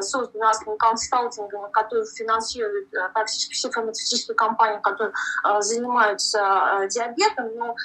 [0.00, 5.12] создан Aspen консалтингом, который финансирует практически все фармацевтические компании, которые
[5.60, 7.50] занимаются диабетом.
[7.54, 7.76] Но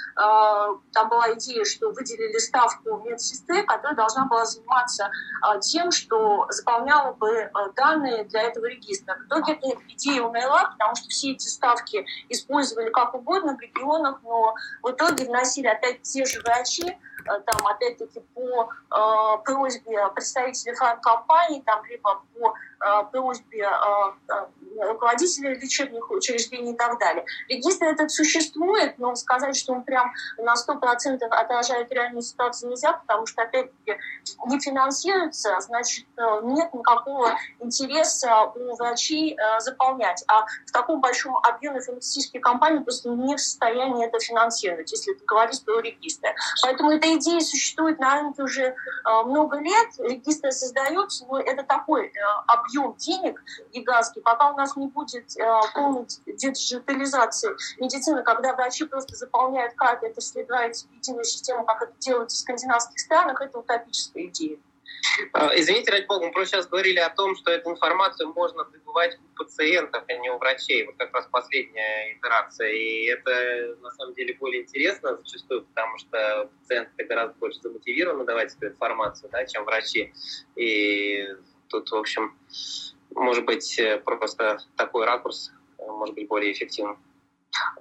[0.94, 5.10] там была идея, что выделили ставку медсестры, которая должна была заниматься
[5.42, 9.16] а, тем, что заполняла бы а, данные для этого регистра.
[9.16, 14.20] В итоге эта идея умерла, потому что все эти ставки использовали как угодно в регионах,
[14.24, 16.98] но в итоге вносили опять те же врачи,
[17.28, 22.75] а, там, опять-таки, по э, просьбе представителей фармкомпаний, там, либо по э,
[23.12, 24.46] просьбе э,
[24.84, 27.26] руководителей лечебных учреждений и так далее.
[27.48, 33.26] Регистр этот существует, но сказать, что он прям на 100% отражает реальную ситуацию нельзя, потому
[33.26, 33.98] что, опять-таки,
[34.48, 40.24] не финансируется, значит, э, нет никакого интереса у врачей э, заполнять.
[40.28, 45.64] А в таком большом объеме фармацевтические компании просто не в состоянии это финансировать, если говорить
[45.64, 46.30] про регистр.
[46.64, 48.76] Поэтому эта идея существует на рынке уже э,
[49.26, 52.12] много лет, регистр создается, но это такой
[52.66, 59.16] объем денег гигантский, пока у нас не будет э, полной диджитализации медицины, когда врачи просто
[59.16, 64.58] заполняют карты, это в единую систему, как это делается в скандинавских странах, это утопическая идея.
[65.34, 69.18] А, извините, ради бога, мы просто сейчас говорили о том, что эту информацию можно добывать
[69.18, 70.86] у пациентов, а не у врачей.
[70.86, 72.72] Вот как раз последняя итерация.
[72.72, 78.56] И это на самом деле более интересно зачастую, потому что пациенты гораздо больше замотивированы давать
[78.56, 80.14] эту информацию, да, чем врачи.
[80.56, 81.28] И
[81.70, 82.36] тут, в общем,
[83.14, 86.98] может быть, э, просто такой ракурс э, может быть более эффективным.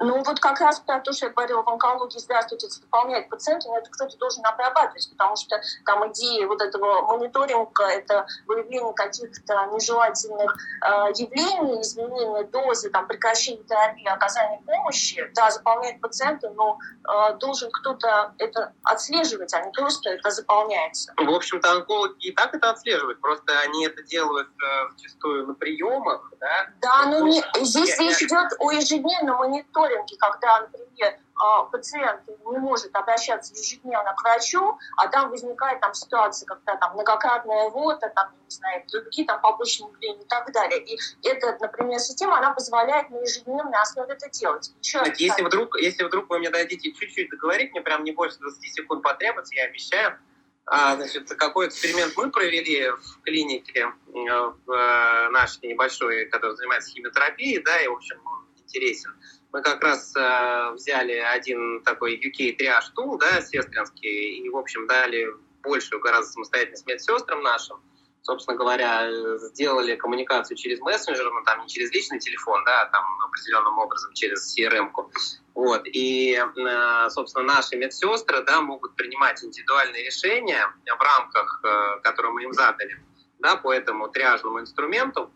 [0.00, 3.78] Ну, вот как раз про то, что я говорила в онкологии, здравствуйте, дополняет пациента, но
[3.78, 10.54] это кто-то должен обрабатывать, потому что там идея вот этого мониторинга, это выявление каких-то нежелательных
[10.82, 17.70] э, явлений, изменения дозы, там, прекращение терапии, оказание помощи, да, заполняет пациента, но э, должен
[17.70, 21.12] кто-то это отслеживать, а не просто это заполняется.
[21.16, 26.32] В общем-то, онкологи и так это отслеживают, просто они это делают э, зачастую на приемах,
[26.40, 26.68] да?
[26.80, 32.58] Да, но не, здесь речь идет о ежедневном мониторинге мониторинге, когда, например, а, пациент не
[32.58, 38.30] может обращаться ежедневно к врачу, а там возникает там ситуация, когда там многократная рвота, там,
[38.44, 40.84] не знаю, другие там побочные явления и так далее.
[40.84, 44.72] И эта, например, система, она позволяет на ежедневной основе это делать.
[44.80, 48.38] Еще раз, если, вдруг, если вдруг вы мне дадите чуть-чуть договорить, мне прям не больше
[48.38, 50.18] 20 секунд потребуется, я обещаю.
[50.66, 56.90] А, значит, какой эксперимент мы провели в клинике э, в э, нашей небольшой, которая занимается
[56.90, 58.18] химиотерапией, да, и, в общем,
[58.64, 59.12] интересен
[59.54, 64.88] мы как раз э, взяли один такой UK триаж тул, да, сестринский, и, в общем,
[64.88, 65.28] дали
[65.62, 67.80] большую гораздо самостоятельность медсестрам нашим.
[68.22, 69.08] Собственно говоря,
[69.38, 74.12] сделали коммуникацию через мессенджер, ну, там не через личный телефон, да, а там определенным образом
[74.14, 75.12] через CRM-ку.
[75.54, 75.82] Вот.
[75.84, 82.42] И, э, собственно, наши медсестры, да, могут принимать индивидуальные решения в рамках, э, которые мы
[82.42, 83.00] им задали,
[83.38, 85.30] да, по этому триажному инструменту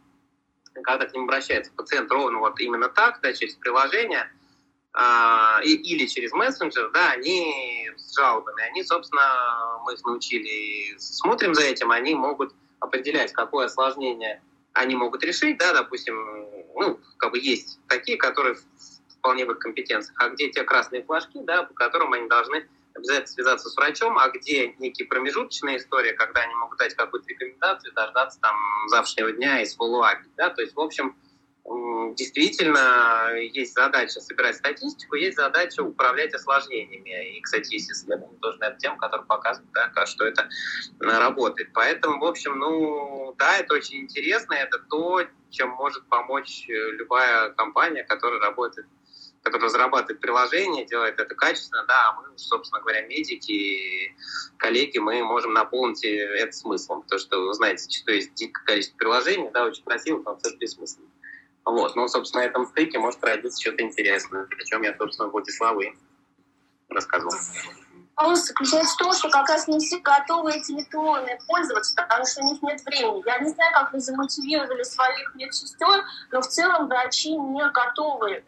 [0.82, 4.30] когда к ним обращается пациент ровно вот именно так, да, через приложение
[4.94, 11.64] э, или через мессенджер, да, они с жалобами, они, собственно, мы их научили, смотрим за
[11.64, 14.42] этим, они могут определять, какое осложнение
[14.74, 16.14] они могут решить, да, допустим,
[16.76, 18.56] ну, как бы есть такие, которые
[19.18, 22.68] вполне в их компетенциях, а где те красные флажки, да, по которым они должны
[22.98, 27.92] обязательно связаться с врачом, а где некие промежуточные истории, когда они могут дать какую-то рекомендацию,
[27.94, 28.56] дождаться там
[28.88, 30.34] завтрашнего дня и сфоллоуапить.
[30.36, 30.50] Да?
[30.50, 31.16] То есть, в общем,
[32.14, 37.36] действительно есть задача собирать статистику, есть задача управлять осложнениями.
[37.36, 40.48] И, кстати, есть исследование тоже на эту тему, которое показывает, да, что это
[41.00, 41.70] работает.
[41.74, 48.02] Поэтому, в общем, ну, да, это очень интересно, это то, чем может помочь любая компания,
[48.02, 48.86] которая работает
[49.50, 54.14] который разрабатывает приложение, делает это качественно, да, а мы, собственно говоря, медики,
[54.56, 59.50] коллеги, мы можем наполнить это смыслом, потому что, вы знаете, что есть дикое количество приложений,
[59.52, 61.08] да, очень красиво, но все бессмысленно.
[61.64, 65.82] Вот, ну, собственно, на этом стыке может родиться что-то интересное, о чем я, собственно, Владиславу
[66.88, 67.32] рассказывал.
[68.18, 72.42] Вопрос заключается в том, что как раз не все готовы этими тулами пользоваться, потому что
[72.42, 73.22] у них нет времени.
[73.24, 78.42] Я не знаю, как вы замотивировали своих медсестер, но в целом врачи не готовы, э,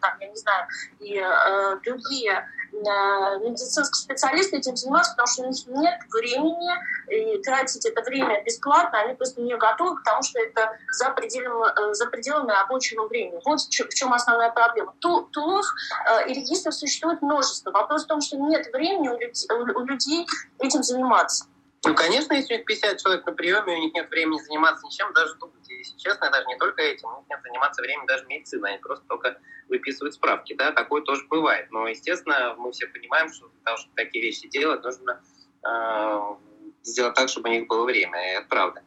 [0.00, 0.66] там, я не знаю,
[1.00, 6.70] и э, другие Медицинские специалисты этим занимаются, потому что у них нет времени,
[7.08, 11.94] и тратить это время бесплатно они просто не готовы, потому что это за пределами, э,
[11.94, 13.40] за пределами рабочего времени.
[13.44, 14.94] Вот в чем основная проблема.
[15.00, 15.66] Тулов
[16.10, 17.70] э, и регистров существует множество.
[17.70, 20.26] Вопрос в том, что нет времени у людей
[20.58, 21.46] этим заниматься.
[21.84, 25.12] Ну, конечно, если у них 50 человек на приеме, у них нет времени заниматься ничем,
[25.12, 25.54] даже думать.
[25.86, 29.38] Если честно, даже не только этим, нет заниматься времени даже медициной, они просто только
[29.68, 30.54] выписывают справки.
[30.54, 31.70] Да, такое тоже бывает.
[31.70, 35.22] Но, естественно, мы все понимаем, что для того, чтобы такие вещи делать, нужно
[35.64, 36.36] э,
[36.82, 38.20] сделать так, чтобы у них было время.
[38.20, 38.82] И это правда.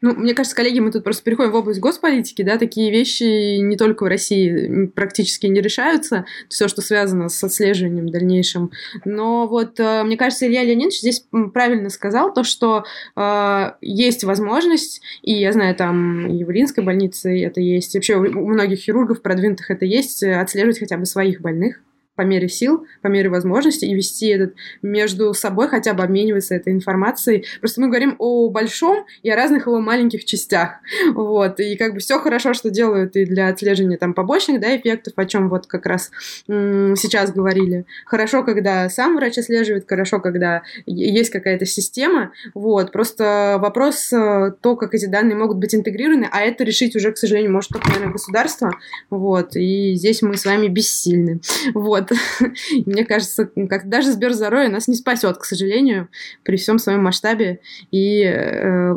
[0.00, 3.76] Ну, мне кажется, коллеги, мы тут просто переходим в область госполитики, да, такие вещи не
[3.76, 8.70] только в России практически не решаются, все, что связано с отслеживанием дальнейшим.
[9.04, 12.84] Но вот, э, мне кажется, Илья Леонидович здесь правильно сказал то, что
[13.16, 18.46] э, есть возможность, и я знаю, там и в Ильинской больнице это есть, вообще у
[18.46, 21.80] многих хирургов продвинутых это есть, э, отслеживать хотя бы своих больных
[22.18, 26.72] по мере сил, по мере возможности и вести этот между собой, хотя бы обмениваться этой
[26.72, 27.44] информацией.
[27.60, 30.80] Просто мы говорим о большом и о разных его маленьких частях.
[31.14, 31.60] Вот.
[31.60, 35.26] И как бы все хорошо, что делают и для отслеживания там побочных да, эффектов, о
[35.26, 36.10] чем вот как раз
[36.48, 37.86] м- сейчас говорили.
[38.04, 42.32] Хорошо, когда сам врач отслеживает, хорошо, когда есть какая-то система.
[42.52, 42.90] Вот.
[42.90, 47.16] Просто вопрос э, то, как эти данные могут быть интегрированы, а это решить уже, к
[47.16, 48.72] сожалению, может только, наверное, государство.
[49.08, 49.54] Вот.
[49.54, 51.40] И здесь мы с вами бессильны.
[51.74, 52.07] Вот.
[52.86, 56.08] Мне кажется, как даже Сберздоровье нас не спасет, к сожалению,
[56.42, 57.60] при всем своем масштабе
[57.90, 58.94] и э,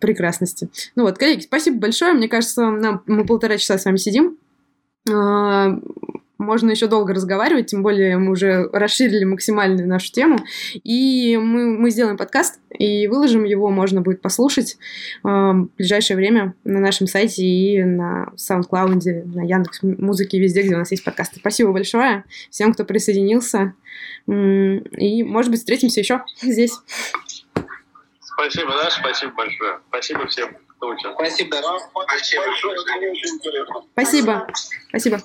[0.00, 0.68] прекрасности.
[0.94, 2.12] Ну вот, коллеги, спасибо большое.
[2.12, 4.36] Мне кажется, нам, мы полтора часа с вами сидим.
[6.42, 10.38] Можно еще долго разговаривать, тем более мы уже расширили максимально нашу тему.
[10.82, 14.76] И мы, мы сделаем подкаст и выложим его, можно будет послушать
[15.24, 20.74] э, в ближайшее время на нашем сайте и на SoundCloud, на Яндекс Музыке, везде, где
[20.74, 21.38] у нас есть подкасты.
[21.40, 23.74] Спасибо большое всем, кто присоединился.
[24.26, 26.78] И, может быть, встретимся еще здесь.
[28.20, 29.80] Спасибо, да, спасибо большое.
[29.88, 31.16] Спасибо всем, кто участвовал.
[31.16, 31.78] Спасибо, да.
[32.02, 32.42] Спасибо.
[33.92, 34.46] Спасибо.
[34.88, 35.20] Спасибо.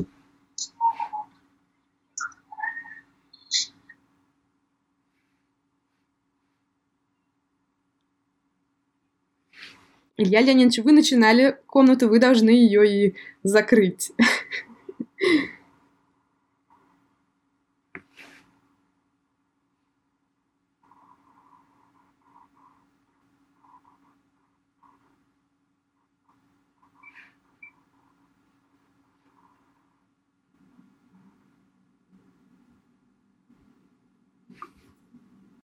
[10.19, 14.11] Илья Леонидович, вы начинали комнату, вы должны ее и закрыть.